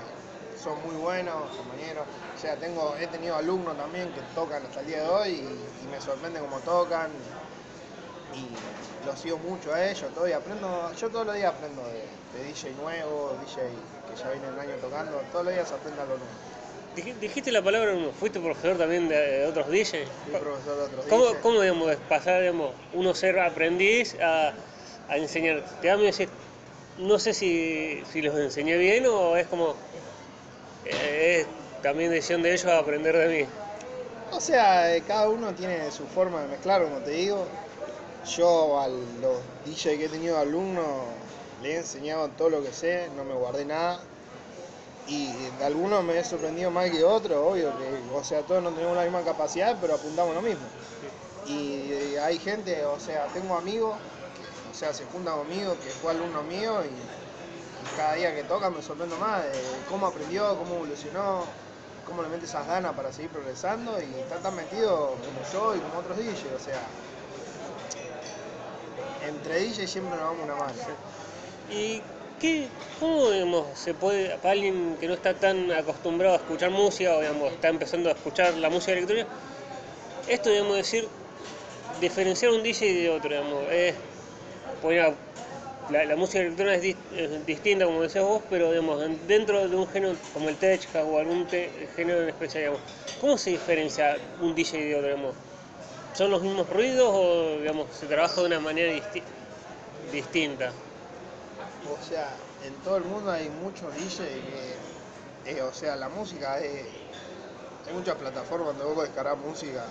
[0.63, 2.05] son muy buenos, compañeros.
[2.35, 5.85] O sea, tengo, he tenido alumnos también que tocan hasta el día de hoy y,
[5.85, 7.09] y me sorprende cómo tocan.
[8.35, 8.47] Y
[9.05, 12.03] los sigo mucho a ellos, todo y aprendo, yo todos los días aprendo de,
[12.37, 16.15] de DJ nuevo, DJ que ya viene un año tocando, todos los días aprendo algo
[16.17, 16.31] nuevo.
[16.95, 20.07] Dij- Dijiste la palabra, fuiste profesor también de, de otros DJs.
[20.25, 21.37] Fui profesor de otros ¿Cómo, DJs.
[21.41, 24.53] cómo digamos, pasar, digamos, uno ser aprendiz a,
[25.09, 25.63] a enseñar?
[25.81, 26.29] Te da miedo decir,
[26.97, 29.75] no sé si, si los enseñé bien o es como,
[30.85, 33.49] eh, es también decisión de ellos aprender de mí.
[34.31, 37.45] O sea, eh, cada uno tiene su forma de mezclar, como te digo.
[38.25, 40.85] Yo a los DJ que he tenido alumnos
[41.61, 43.99] le he enseñado todo lo que sé, no me guardé nada.
[45.07, 48.71] Y de algunos me he sorprendido más que otros, obvio que, o sea, todos no
[48.71, 50.65] tenemos la misma capacidad, pero apuntamos lo mismo.
[51.45, 53.95] Y eh, hay gente, o sea, tengo amigos,
[54.71, 56.89] o sea, se juntan conmigo, que fue alumno mío y
[57.95, 59.51] cada día que toca me sorprendo más de
[59.89, 61.45] cómo aprendió, cómo evolucionó,
[62.05, 65.79] cómo le mete esas ganas para seguir progresando y está tan metido como yo y
[65.79, 66.81] como otros DJs, o sea,
[69.27, 70.73] entre DJs siempre nos damos una mano.
[71.69, 72.01] ¿Y
[72.39, 72.67] qué,
[72.99, 77.21] cómo digamos, se puede, para alguien que no está tan acostumbrado a escuchar música o
[77.21, 79.27] digamos, está empezando a escuchar la música electrónica,
[80.27, 81.07] esto digamos decir,
[81.99, 83.31] diferenciar un DJ de otro,
[83.71, 83.95] es,
[84.81, 85.15] bueno,
[85.91, 89.75] la, música electrónica es, dis- es distinta, como decías vos, pero digamos, en- dentro de
[89.75, 91.47] un género como el tech o algún
[91.95, 92.73] género en especial,
[93.19, 95.07] ¿cómo se diferencia un DJ de otro?
[95.07, 95.35] Digamos?
[96.13, 99.23] ¿Son los mismos ruidos o digamos, se trabaja de una manera disti-
[100.11, 100.71] distinta?
[101.89, 102.33] O sea,
[102.65, 104.19] en todo el mundo hay muchos DJs
[105.45, 106.85] eh, o sea, la música es,
[107.87, 109.83] hay muchas plataformas donde vos descargar música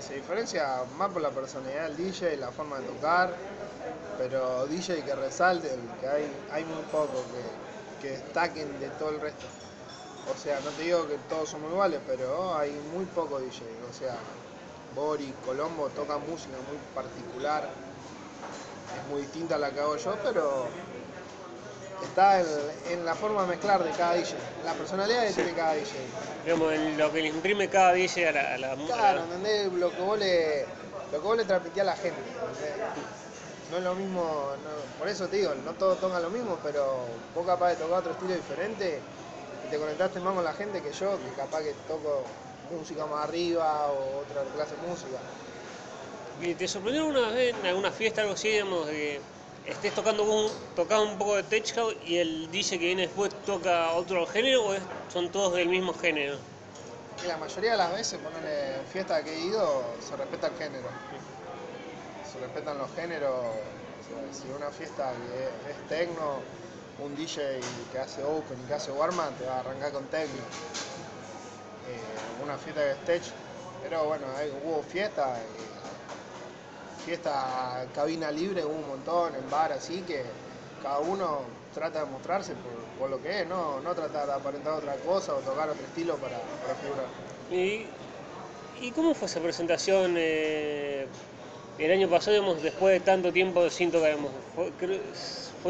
[0.00, 3.34] se diferencia más por la personalidad del DJ, la forma de tocar,
[4.18, 7.24] pero DJ que resalten, que hay, hay muy pocos
[8.00, 9.46] que, que destaquen de todo el resto.
[10.32, 13.64] O sea, no te digo que todos somos iguales, pero hay muy pocos DJ.
[13.88, 14.18] O sea,
[14.94, 17.68] Boris, Colombo tocan música muy particular,
[18.96, 20.66] es muy distinta a la que hago yo, pero
[22.04, 22.46] está en,
[22.90, 25.92] en la forma de mezclar de cada DJ, la personalidad que tiene cada DJ.
[26.44, 28.94] Digamos, en lo que le imprime cada DJ a la, a la mu- a la-
[28.96, 29.72] Claro, ¿entendés?
[29.72, 30.62] Lo que vos le,
[31.12, 32.20] lo que vos le transmitís a la gente.
[32.20, 33.27] ¿entendés?
[33.68, 37.20] No es lo mismo, no- por eso te digo, no todos tocan lo mismo, pero
[37.32, 39.06] vos capaz de tocar otro estilo diferente
[39.62, 43.24] y te conectaste más con la gente que yo, que capaz que toco música más
[43.24, 45.22] arriba o otra clase de música.
[46.38, 48.92] ¿Y ¿Te sorprendió alguna vez en alguna fiesta, algo así, digamos, de
[49.62, 53.02] que estés tocando un, tocando un poco de tech house y el DJ que viene
[53.02, 56.40] después toca otro género o es- son todos del mismo género?
[57.20, 60.98] La mayoría de las veces, ponerle en fiesta que he ido, se respeta el género.
[62.40, 63.46] Respetan los géneros.
[64.32, 66.40] Si una fiesta es, es tecno,
[67.04, 67.60] un DJ
[67.92, 70.42] que hace open y que hace warm te va a arrancar con techno.
[71.88, 73.22] Eh, una fiesta es tech,
[73.82, 75.44] pero bueno, hay- hubo fiesta, eh,
[77.04, 80.24] fiesta cabina libre, hubo un montón, en bar, así que
[80.82, 81.40] cada uno
[81.74, 82.54] trata de mostrarse
[82.98, 86.16] por, lo que es, no, no tratar de aparentar otra cosa o tocar otro estilo
[86.16, 87.06] para, para figurar.
[87.50, 87.86] ¿Y,
[88.84, 91.06] y cómo fue esa presentación eh,
[91.78, 94.10] el año pasado, digamos, después de tanto tiempo sin tocar?
[94.10, 94.32] digamos?
[94.54, 94.72] Fue,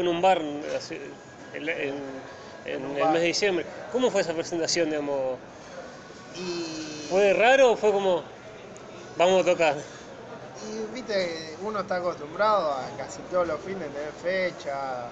[0.01, 0.41] en un bar
[0.77, 1.01] hace-
[1.53, 2.03] en, en-
[2.65, 3.11] en un el bar.
[3.13, 3.65] mes de diciembre.
[3.91, 5.37] ¿Cómo fue esa presentación, digamos?
[6.35, 8.23] Y, ¿Fue raro o fue como,
[9.17, 9.75] vamos a tocar?
[10.71, 15.07] y viste, uno está acostumbrado a casi todos los fines tener fecha,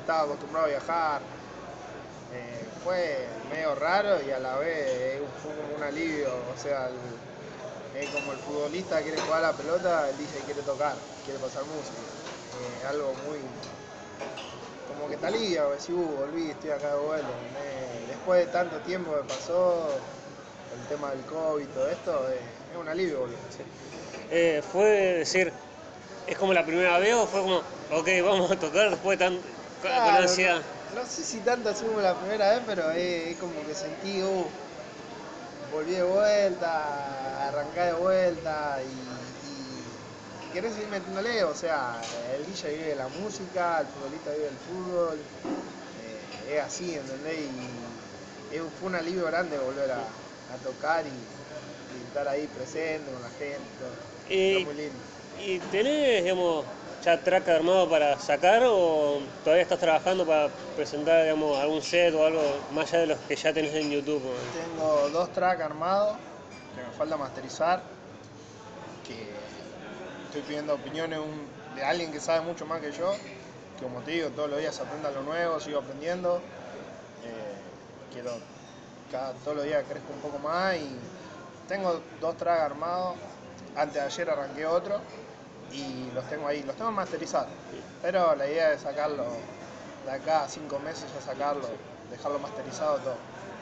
[0.00, 1.20] estaba acostumbrado a viajar.
[2.32, 6.94] Eh, fue medio raro y a la vez fue como un alivio, o sea, el-
[7.96, 11.64] eh, como el futbolista quiere jugar a la pelota, el DJ quiere tocar, quiere pasar
[11.66, 12.10] música.
[12.52, 13.40] Eh, algo muy,
[14.86, 17.32] como que te alivia, decís, uh, volví, estoy acá de vuelta.
[17.34, 18.06] ¿entendés?
[18.08, 20.00] Después de tanto tiempo que pasó,
[20.70, 23.28] el tema del COVID y todo esto, eh, es un alivio.
[24.30, 24.84] Eh, ¿Fue
[25.18, 25.52] decir,
[26.26, 27.58] es como la primera vez o fue como,
[27.90, 30.62] ok, vamos a tocar después de tan, con- con Claro, ansiedad?
[30.90, 33.74] No, no sé si tanto así como la primera vez, pero es, es como que
[33.74, 34.50] sentí, uh,
[35.70, 40.06] volví de vuelta, arranqué de vuelta y, y
[40.50, 44.58] querés seguir metiéndole, o sea, el DJ vive de la música, el futbolista vive del
[44.58, 45.26] fútbol,
[45.92, 47.38] eh, es así, ¿entendés?
[47.50, 48.02] Y
[48.48, 50.14] es- fue un alivio grande volver a,
[50.46, 51.10] a tocar y,
[51.88, 53.74] y estar ahí presente con la gente.
[53.78, 53.96] todo.
[54.28, 55.04] Y, Está muy lindo.
[55.38, 56.66] ¿Y tenés, digamos,
[57.06, 62.26] ya track armado para sacar o todavía estás trabajando para presentar, digamos, algún set o
[62.26, 62.42] algo
[62.72, 64.20] más allá de los que ya tenés en YouTube?
[64.52, 66.16] Tengo dos tracks armados
[66.74, 67.80] que me falta masterizar,
[69.06, 69.30] que
[70.24, 71.20] estoy pidiendo opiniones
[71.76, 73.12] de alguien que sabe mucho más que yo,
[73.78, 76.38] que como te digo, todos los días aprendo lo nuevo, sigo aprendiendo,
[77.22, 78.32] eh, quiero
[79.12, 80.88] cada, todos los días crezco un poco más y
[81.68, 83.14] tengo dos tracks armados,
[83.76, 85.00] antes de ayer arranqué otro
[85.76, 87.50] y los tengo ahí, los tengo masterizados,
[88.02, 89.24] pero la idea es sacarlo
[90.04, 91.68] de acá a cinco meses, ya sacarlo,
[92.10, 93.16] dejarlo masterizado todo.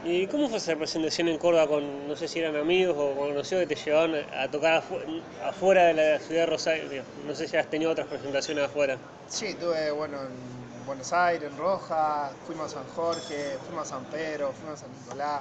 [0.05, 3.66] ¿Y cómo fue esa presentación en Córdoba con, no sé si eran amigos o conocidos
[3.66, 7.03] que te llevaban a tocar afu- afuera de la ciudad de Rosario?
[7.27, 8.98] No sé si has tenido otras presentaciones afuera.
[9.29, 14.05] Sí, estuve bueno, en Buenos Aires, en Roja, fuimos a San Jorge, fuimos a San
[14.05, 15.40] Pedro, fuimos a San Nicolás.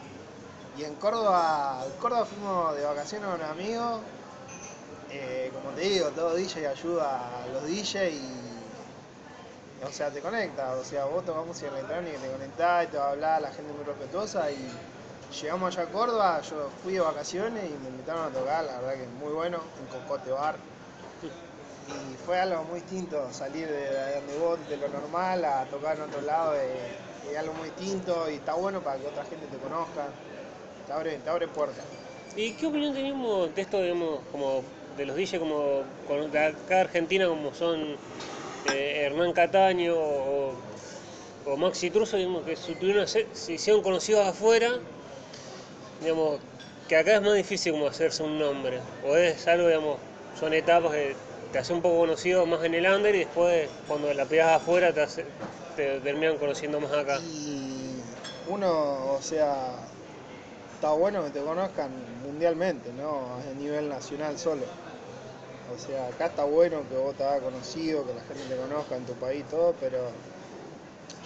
[0.80, 4.00] Y en Córdoba, en Córdoba fuimos de vacaciones con un amigo.
[5.16, 8.22] Eh, como te digo, todo DJ ayuda a los DJ y.
[9.88, 10.74] O sea, te conecta.
[10.74, 13.52] O sea, vos tocas música electrónica y te conectás y te va a hablar, la
[13.52, 14.50] gente muy respetuosa.
[14.52, 14.68] Y
[15.42, 19.04] llegamos allá a Córdoba, yo fui de vacaciones y me invitaron a tocar, la verdad
[19.04, 20.56] que muy bueno, en Cocote Bar.
[21.22, 25.98] Y fue algo muy distinto, salir de, de donde vos, de lo normal, a tocar
[25.98, 26.96] en otro lado, eh,
[27.30, 30.06] es algo muy distinto y está bueno para que otra gente te conozca,
[30.88, 31.84] te abre, te abre puertas.
[32.38, 34.64] ¿Y qué opinión tenemos de esto, digamos, como
[34.98, 35.84] de los DJ como
[36.32, 37.98] de acá de Argentina, como son
[38.70, 40.56] eh, Hernán Cataño o,
[41.58, 44.70] Maxi Truso, digamos, que se, hicieron conocidos afuera,
[46.02, 46.40] digamos,
[46.88, 49.98] que acá es más difícil como hacerse un nombre, o es algo, digamos,
[50.40, 51.16] son etapas que
[51.52, 54.92] te hace un poco conocido más en el under y después cuando la pegas afuera
[54.94, 55.26] te, hace-
[55.76, 57.20] te terminan conociendo más acá.
[57.20, 58.02] Y
[58.50, 59.76] uno, o sea,
[60.84, 61.92] está bueno que te conozcan
[62.26, 63.38] mundialmente, ¿no?
[63.38, 64.64] A nivel nacional solo.
[65.74, 68.98] O sea, acá está bueno que vos te hagas conocido, que la gente te conozca
[68.98, 70.00] en tu país, todo, pero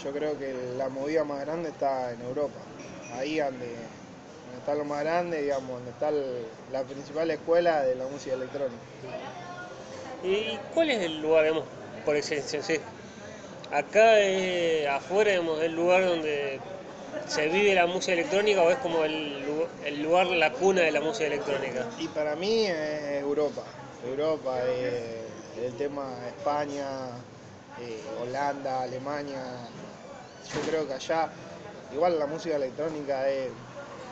[0.03, 2.59] yo creo que la movida más grande está en Europa.
[3.15, 6.11] Ahí donde, donde está lo más grande, digamos, donde está
[6.71, 8.75] la principal escuela de la música electrónica.
[10.23, 11.63] ¿Y cuál es el lugar, digamos,
[12.05, 12.61] por excelencia?
[12.61, 12.79] Sí.
[13.71, 16.59] Acá eh, afuera, digamos, el lugar donde
[17.25, 19.43] se vive la música electrónica o es como el,
[19.85, 21.85] el lugar, la cuna de la música electrónica.
[21.99, 23.63] Y para mí es Europa.
[24.05, 25.21] Europa, eh,
[25.65, 27.09] el tema España,
[27.81, 29.41] eh, Holanda, Alemania.
[30.53, 31.29] Yo creo que allá,
[31.93, 33.51] igual la música electrónica es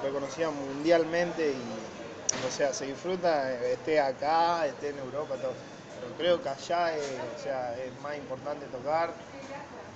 [0.01, 5.53] reconocida mundialmente y, o sea, se disfruta, eh, esté acá, esté en Europa, todo.
[5.95, 7.03] Pero creo que allá es,
[7.35, 9.13] o sea, es más importante tocar,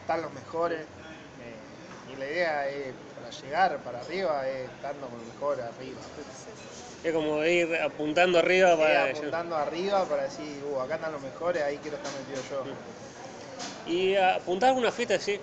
[0.01, 0.85] están los mejores.
[2.11, 5.99] Y la idea es, para llegar para arriba, es estando mejores arriba.
[7.03, 9.05] Es como ir apuntando arriba para...
[9.11, 13.91] apuntando arriba para decir, uh, acá están los mejores, ahí quiero estar metido yo.
[13.91, 15.39] Y apuntar a una fiesta, sí.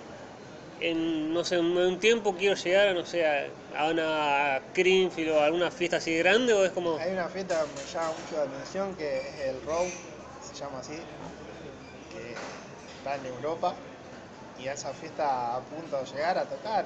[0.79, 5.39] En, no sé, en un tiempo quiero llegar, no sé, a, a una Greenfield o
[5.39, 6.97] a alguna fiesta así grande o es como...
[6.97, 9.85] Hay una fiesta que me llama mucho la atención que es el Row,
[10.47, 10.97] se llama así,
[12.11, 12.35] que
[12.99, 13.73] está en Europa
[14.59, 15.61] y a esa fiesta a
[16.03, 16.85] llegar a tocar,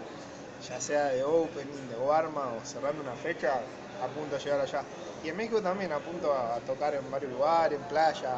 [0.68, 3.62] ya sea de opening, de warma o cerrando una fecha,
[4.02, 4.84] apunto a llegar allá.
[5.24, 8.34] Y en México también apunto a tocar en varios lugares, en playa,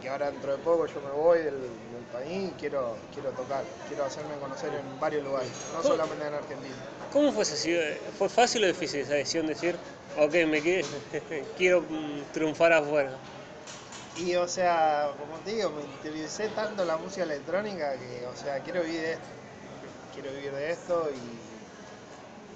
[0.00, 3.64] que ahora dentro de poco yo me voy del, del país y quiero, quiero tocar,
[3.88, 6.74] quiero hacerme conocer en varios lugares, no solamente en Argentina.
[7.12, 7.56] ¿Cómo fue esa?
[8.18, 9.76] ¿Fue fácil o difícil esa decisión de decir,
[10.18, 10.84] ok, me quedé,
[11.56, 13.16] quiero mm, triunfar afuera?
[14.14, 18.62] Y o sea, como te digo, me interesé tanto la música electrónica que, o sea,
[18.62, 19.32] quiero vivir de esto.
[20.10, 21.68] Quiero vivir de esto y,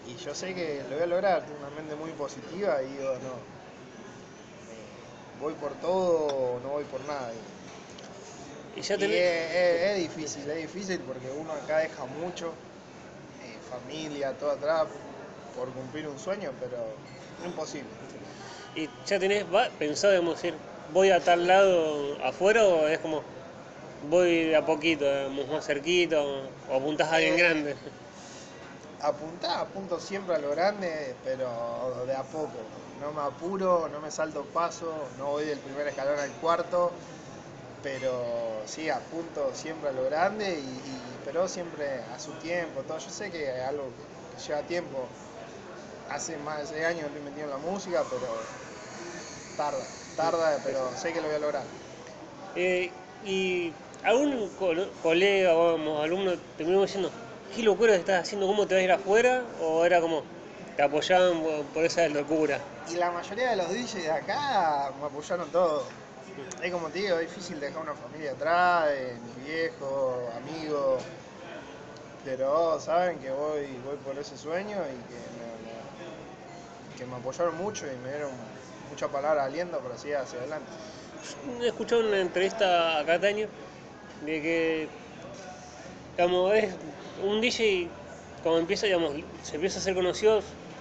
[0.05, 1.47] y yo sé que lo voy a lograr.
[1.47, 3.47] Tengo una mente muy positiva y digo, no.
[5.33, 7.35] voy por todo o no voy por nada.
[7.35, 7.43] Y,
[8.73, 9.15] Y ya y tenés...
[9.15, 12.59] es, es- es difícil, es difícil porque uno acá deja mucho,
[13.39, 14.89] eh, familia, todo atrás,
[15.53, 17.03] por cumplir un sueño, pero
[17.39, 17.99] imposible.
[18.75, 19.45] ¿Y ya tenés
[19.79, 23.25] pensado, digamos, decir, voy a tal lado afuera o es como,
[24.03, 25.07] voy de a poquito,
[25.53, 27.77] más cerquita o, apuntás a alguien Eh, grande?
[29.11, 32.61] apuntá, apunto siempre a lo grande, pero de a poco.
[33.01, 37.01] No me apuro, no me salto paso, no voy del primer escalón al cuarto,
[37.83, 42.85] pero sí apunto siempre a lo grande, y, y- pero siempre a su tiempo.
[42.87, 42.99] Todo.
[42.99, 43.97] Yo sé que es algo
[44.31, 45.13] que lleva tiempo.
[46.09, 48.51] Hace más de seis años que estoy metido en la música, pero
[49.57, 51.67] tarda, tarda, pero sé que lo voy a lograr.
[52.55, 52.93] Eh,
[53.23, 57.11] ¿Y algún col- colega o alumno terminó diciendo,
[57.55, 59.33] qué locura estás haciendo, cómo te vas a ir afuera?
[59.61, 60.25] ¿O era como,
[60.77, 61.43] te apoyaban
[61.73, 62.61] por- esa locura.
[62.87, 65.85] Y la mayoría de los DJs de acá me apoyaron todo.
[66.63, 71.05] Es como te digo, es difícil dejar una familia atrás, eh, mis viejos, amigos.
[72.25, 75.89] Pero saben que voy, voy por ese sueño y que me, me-
[76.97, 78.58] que me apoyaron mucho y me dieron
[78.99, 80.67] mucha palabra de aliento para seguir hacia adelante.
[81.63, 83.47] He escuchado una entrevista a Cataño
[84.27, 84.89] de que
[86.17, 86.75] digamos, es
[87.25, 87.87] un DJ
[88.43, 89.13] cuando empieza, digamos,
[89.45, 90.41] se empieza a ser conocido,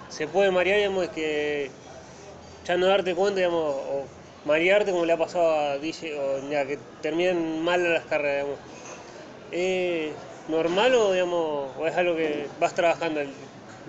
[0.10, 1.72] se puede marear, digamos, de que
[2.66, 4.06] ya no darte cuenta, digamos, o
[4.46, 8.60] marearte como le ha pasado a DJ, o ya, que terminan mal las carreras, digamos.
[9.52, 10.12] ¿Es
[10.48, 13.22] normal o, digamos, o es algo que vas trabajando,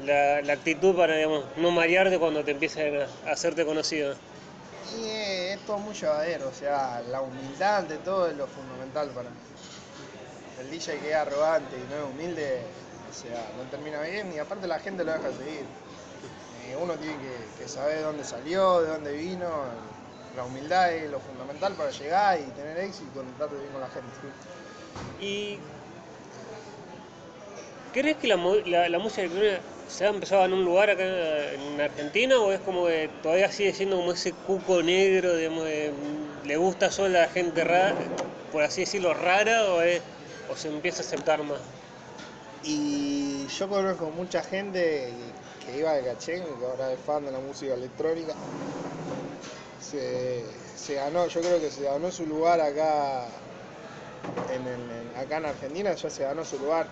[0.05, 2.93] la, la actitud para, digamos, no marearte cuando te empiezan
[3.27, 4.15] a hacerte conocido?
[4.97, 9.09] Y eh, es todo muy llevadero, o sea, la humildad ante todo es lo fundamental
[9.11, 9.37] para mí.
[10.61, 12.61] El DJ que es arrogante y no es humilde,
[13.11, 15.65] o sea, no termina bien y aparte la gente lo deja seguir.
[16.67, 19.49] Eh, uno tiene que, que saber de dónde salió, de dónde vino.
[20.37, 23.89] La humildad es lo fundamental para llegar y tener éxito y conectarte bien con la
[23.89, 24.09] gente.
[25.21, 25.59] ¿Y
[27.93, 28.37] crees que la,
[28.67, 31.05] la, la música electrónica se ha empezado en un lugar acá
[31.55, 36.57] en Argentina o es como que todavía sigue siendo como ese cuco negro, digamos, le
[36.57, 37.97] gusta solo a la gente rara,
[38.51, 40.05] por así decirlo, rara o, es-
[40.47, 41.63] o se empieza a aceptar más?
[42.63, 47.41] Y yo conozco mucha gente que iba de Cachén que ahora es fan de la
[47.41, 48.37] música electrónica.
[49.79, 53.31] Se, se ganó, yo creo que se ganó su lugar acá
[54.49, 56.91] en- acá en Argentina, ya se ganó su lugar.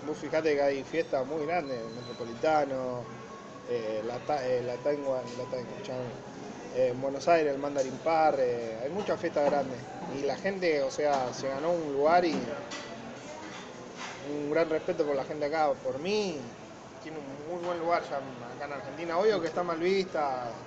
[0.00, 3.08] Vos fijate que hay fiestas muy grandes, Metropolitano,
[3.64, 5.80] eh, la, eh, la Taiwan, la Taiwan,
[6.70, 9.86] eh, en Buenos Aires, el Mandarin Par, eh, hay muchas fiestas grandes.
[10.06, 12.58] Y la gente, o sea, se ganó un lugar y
[14.18, 16.56] un gran respeto por la gente acá, por mí,
[16.98, 19.18] tiene un muy buen lugar ya acá en Argentina.
[19.18, 20.66] Obvio que está mal vista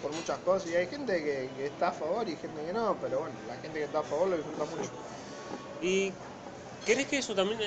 [0.00, 2.98] por muchas cosas y hay gente que, que está a favor y gente que no,
[3.00, 4.92] pero bueno, la gente que está a favor lo disfruta mucho.
[5.80, 6.18] ¿Y
[6.84, 7.58] crees que eso también,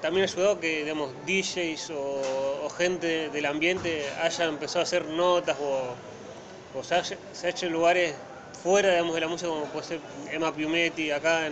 [0.00, 6.82] también ha que digamos, DJs o, gente del ambiente haya empezado a hacer notas o,
[6.82, 8.14] se, haya, se ha hecho en lugares
[8.62, 11.48] fuera digamos, de la música como puede ser Emma Piumetti acá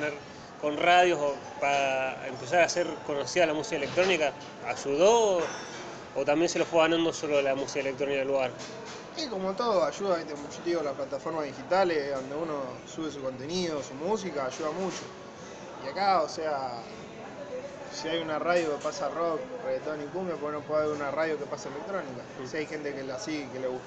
[0.60, 4.32] con radios o para empezar a hacer conocida la música electrónica?
[4.66, 5.42] ¿Ayudó
[6.16, 8.50] o, también se lo fue ganando solo la música electrónica del lugar?
[9.16, 13.94] Y como todo, ayuda, yo digo, las plataformas digitales donde uno sube su contenido, su
[13.94, 15.02] música, ayuda mucho.
[15.84, 16.80] Y acá, o sea,
[17.92, 21.10] si hay una radio que pasa rock, reggaetón y cumbia, pues no puede haber una
[21.10, 22.22] radio que pasa electrónica.
[22.44, 23.86] Si hay gente que la sigue y que le gusta.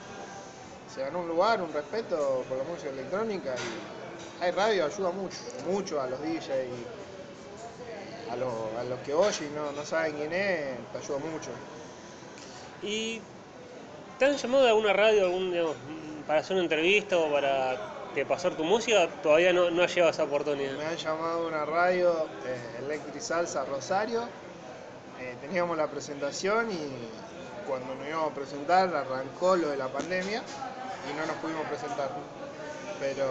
[0.93, 5.37] Se ganó un lugar, un respeto por la música electrónica y hay radio, ayuda mucho,
[5.69, 10.13] mucho a los DJs y a los, a los que oyen y no, no saben
[10.15, 11.49] quién es, te ayuda mucho.
[12.81, 13.21] ¿Y
[14.17, 15.75] te han llamado de alguna radio algún, digamos,
[16.25, 19.07] para hacer una entrevista o para pasar tu música?
[19.21, 20.77] Todavía no, no llegado esa oportunidad.
[20.77, 24.23] Me han llamado una radio, eh, Electric Salsa Rosario.
[25.19, 30.41] Eh, teníamos la presentación y cuando nos íbamos a presentar arrancó lo de la pandemia
[31.09, 32.09] y no nos pudimos presentar.
[32.99, 33.25] Pero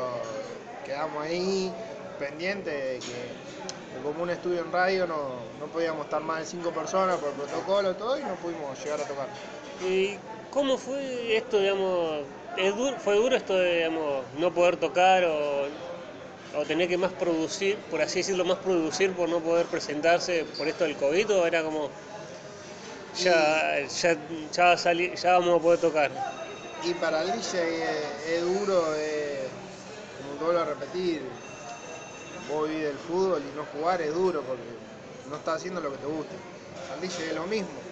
[0.84, 1.72] quedamos ahí
[2.18, 6.70] pendientes de que como un estudio en radio no, no podíamos estar más de cinco
[6.70, 9.26] personas por protocolo y todo y no pudimos llegar a tocar.
[9.84, 10.16] ¿Y
[10.50, 12.24] cómo fue esto, digamos?
[12.56, 13.90] ¿Es duro- ¿Fue duro esto de,
[14.38, 15.68] no poder tocar o,
[16.66, 20.84] tener que más producir, por así decirlo, más producir por no poder presentarse por esto
[20.84, 21.90] del COVID o era como
[23.22, 24.16] ya, ya,
[24.52, 26.10] ya, va a vamos a poder tocar?
[26.84, 29.48] Y para el DJ es, duro, es,
[30.18, 31.22] como te vuelvo a repetir,
[32.50, 34.62] vos vivís del fútbol y no jugar es duro porque
[35.30, 36.34] no estás haciendo lo que te gusta.
[36.94, 37.85] Al DJ es lo mismo.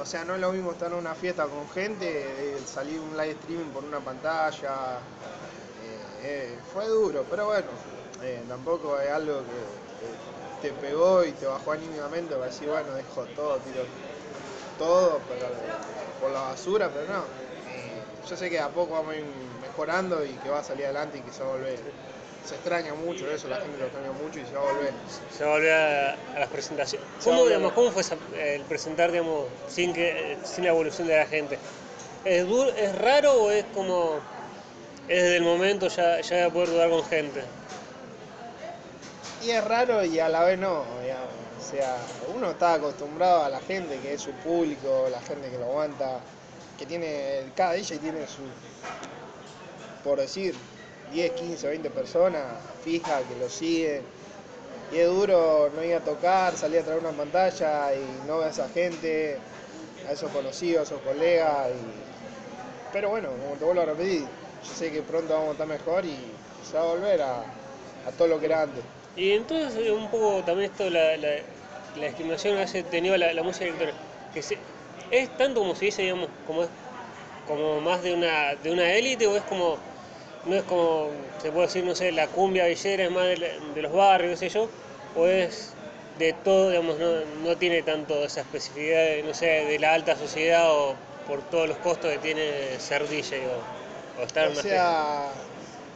[0.00, 3.16] O sea, no es lo mismo estar en una fiesta con gente, de salir un
[3.16, 4.98] live streaming por una pantalla.
[5.82, 7.68] eh, eh, fue duro, pero bueno,
[8.22, 13.24] eh, tampoco es algo que, te pegó y te bajó anímicamente para decir, bueno, dejo
[13.36, 13.84] todo, tiro
[14.78, 15.46] todo pero,
[16.20, 17.20] por la basura, pero no.
[17.20, 19.26] Eh, yo sé que a poco vamos a ir
[19.60, 21.78] mejorando y que va a salir adelante y que volver.
[22.46, 24.92] Se extraña mucho eso, la gente lo extraña mucho y se va a volver.
[25.36, 27.06] Se va a volver a, a las presentaciones.
[27.22, 27.56] ¿Cómo, volver.
[27.56, 31.58] digamos, ¿Cómo fue esa- el presentar digamos, sin, que, sin la evolución de la gente?
[32.24, 34.18] ¿Es, duro, ¿Es raro o es como
[35.08, 37.42] es desde el momento ya, ya voy a poder jugar con gente?
[39.44, 41.28] Y es raro y a la vez no, digamos.
[41.60, 41.96] O sea,
[42.34, 46.20] uno está acostumbrado a la gente que es su público, la gente que lo aguanta,
[46.78, 48.42] que tiene, cada DJ tiene su,
[50.02, 50.54] por decir,
[51.12, 52.42] 10, 15, 20 personas
[52.84, 54.02] fijas que lo siguen.
[54.92, 58.48] Y es duro no ir a tocar, salir a traer una pantalla y no ver
[58.48, 59.38] a esa gente.
[60.08, 61.68] a esos conocidos, a esos colegas.
[62.92, 66.04] Pero bueno, como te vuelvo a repetir, yo sé que pronto vamos a estar mejor
[66.04, 66.16] y
[66.68, 67.44] se va a volver a,
[68.16, 68.84] todo lo que era antes.
[69.16, 71.36] Y entonces eh, un poco también esto, la, la,
[71.96, 73.98] la que ha tenido la, música electrónica,
[74.32, 74.58] que se,
[75.10, 76.66] es tanto como se dice, digamos, como
[77.46, 79.76] como más de una de una élite o es como
[80.44, 83.82] no es como se puede decir no sé la cumbia villera es más de, de
[83.82, 84.70] los barrios qué sé yo
[85.14, 85.76] o es
[86.14, 90.16] de todo digamos no, no tiene tanto esa especificidad de, no sé de la alta
[90.16, 93.66] sociedad o por todos los costos que tiene ser DJ o,
[94.14, 95.32] o estar O en una sea,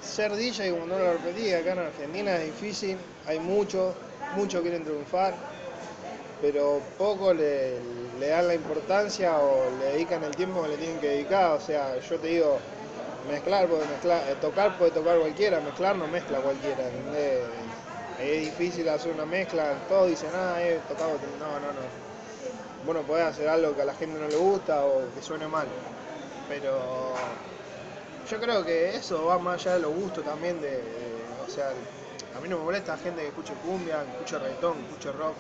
[0.01, 3.97] ser DJ, como no lo repetí, acá en Argentina es difícil, hay muchos,
[4.31, 5.35] muchos quieren triunfar,
[6.41, 7.83] pero pocos le,
[8.19, 11.53] le dan la importancia o le dedican el tiempo que le tienen que dedicar.
[11.53, 12.63] O sea, yo te digo,
[13.29, 17.45] mezclar puede mezclar, eh, tocar puede tocar cualquiera, mezclar no mezcla cualquiera, ¿entendés?
[18.21, 22.09] Es difícil hacer una mezcla, todos dicen, ah, he tocado, no, no, no.
[22.85, 25.69] Bueno, podés hacer algo que a la gente no le gusta o que suene mal,
[26.49, 27.15] pero
[28.29, 30.83] yo creo que eso va más allá de los gustos también de,
[31.47, 31.71] o sea,
[32.37, 35.35] a mí no me molesta gente que escuche cumbia, que escuche reggaetón, que escuche rock.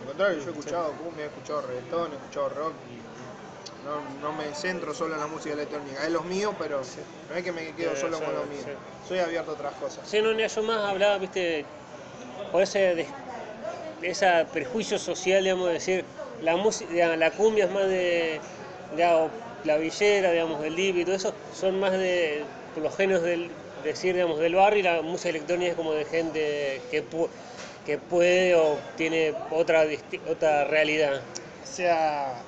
[0.00, 3.15] Al contrario, yo he escuchado cumbia, he escuchado reggaetón, he escuchado rock y
[3.86, 6.04] no, no me centro solo en la música electrónica.
[6.04, 6.80] Es lo mío, pero
[7.28, 8.62] no es que me quedo Sí, solo sí, con lo mío.
[8.64, 8.70] sí.
[9.08, 10.08] Soy abierto a otras cosas.
[10.08, 11.66] Sí, no, ni yo más hablaba, viste,
[12.50, 13.08] por ese
[14.02, 16.06] ese prejuicio social, digamos, de decir,
[16.40, 18.42] la música, la cumbia es más de,
[18.90, 19.32] digamos,
[19.64, 23.56] la villera, digamos, del dip y todo eso, son más de, por los géneros del,
[23.82, 27.30] decir, digamos, del barrio y la música electrónica es como de gente que, pu-
[27.84, 29.84] que puede o tiene otra,
[30.26, 31.22] otra realidad.
[31.62, 32.44] O sea,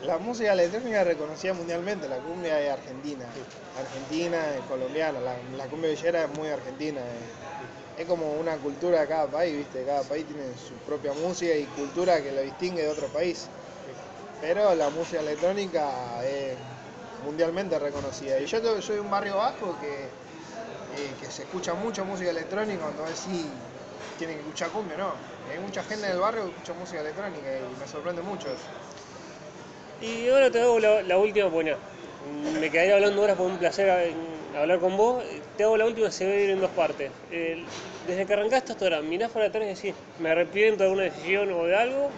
[0.00, 3.26] la música electrónica reconocida mundialmente, la cumbia es argentina.
[3.74, 7.00] Argentina es colombiana, la, la cumbia villera es muy argentina.
[7.96, 9.84] Es, como una cultura de cada país, ¿viste?
[9.84, 13.50] Cada país tiene su propia música y cultura que lo distingue de otro país.
[14.40, 16.58] Pero la música electrónica es
[17.18, 18.40] mundialmente reconocida.
[18.40, 20.14] Y yo soy un barrio bajo que,
[20.88, 23.62] eh, que se escucha mucha música electrónica, cuando decís
[24.16, 25.22] tienen que escuchar cumbia, no.
[25.46, 28.62] Hay mucha gente en el barrio que escucha música electrónica y me sorprende mucho.
[30.00, 31.76] Y ahora te hago la, última, bueno,
[32.60, 33.90] me quedaría hablando horas por un placer
[34.54, 35.24] hablar con vos.
[35.56, 37.10] Te hago la última, se ir en dos partes.
[38.06, 41.50] Desde que arrancaste hasta ahora, mirás para atrás y decís, me arrepiento de alguna decisión
[41.52, 42.12] o de algo.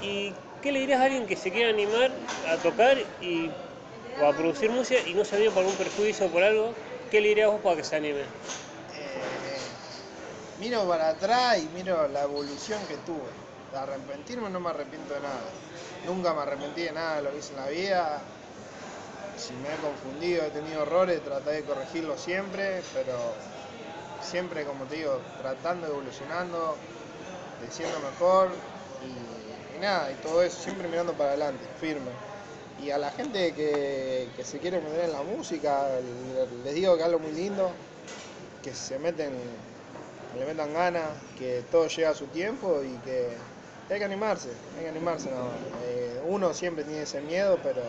[0.00, 2.12] ¿Y qué le dirías a alguien que se quiera animar
[2.48, 3.50] a tocar y,
[4.20, 6.74] o a producir música y no se anime por algún perjuicio o por algo?
[7.10, 8.22] ¿Qué le dirías vos para que se anime?
[8.96, 9.68] Eh,
[10.58, 13.32] miro para atrás y miro la evolución que tuve.
[13.72, 15.52] De arrepentirme no me arrepiento de nada.
[16.08, 18.24] Nunca me arrepentí de nada de lo que hice en la vida.
[19.34, 23.42] Si me he confundido, he tenido errores, traté de corregirlos siempre, pero
[24.18, 26.84] siempre, como te digo, tratando, evolucionando,
[27.70, 28.64] siendo mejor
[29.00, 32.20] y, y nada, y todo eso, siempre mirando para adelante, firme.
[32.76, 36.96] Y a la gente que, que se quiere meter en la música, le- les digo
[36.96, 37.78] que algo muy lindo,
[38.62, 39.32] que se meten,
[40.32, 43.53] le metan ganas, que todo llega a su tiempo y que
[43.90, 45.30] hay que animarse, hay que animarse.
[45.30, 45.48] ¿no?
[45.84, 47.82] Eh, uno siempre tiene ese miedo, pero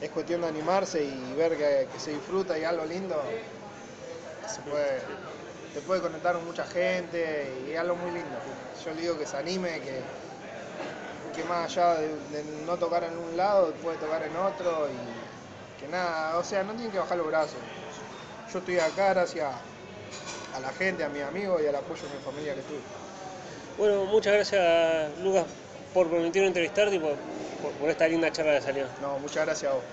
[0.00, 3.20] es cuestión de animarse y ver que, se disfruta y algo lindo,
[4.46, 4.60] se
[5.80, 8.36] puede, conectar con mucha gente y algo muy lindo.
[8.84, 10.00] Yo le digo que se anime, que,
[11.34, 15.80] que más allá de, de no tocar en un lado, puede tocar en otro y
[15.80, 17.58] que nada, o sea, no tienen que bajar los brazos.
[18.52, 19.52] Yo estoy acá gracias
[20.54, 23.05] a la gente, a mis amigos y al apoyo de mi familia que tuve.
[23.76, 25.46] Bueno, muchas gracias Lucas
[25.92, 27.16] por permitirme entrevistarte y por,
[27.60, 28.94] por- esta linda charla de salida.
[29.00, 29.84] No, muchas gracias a vos.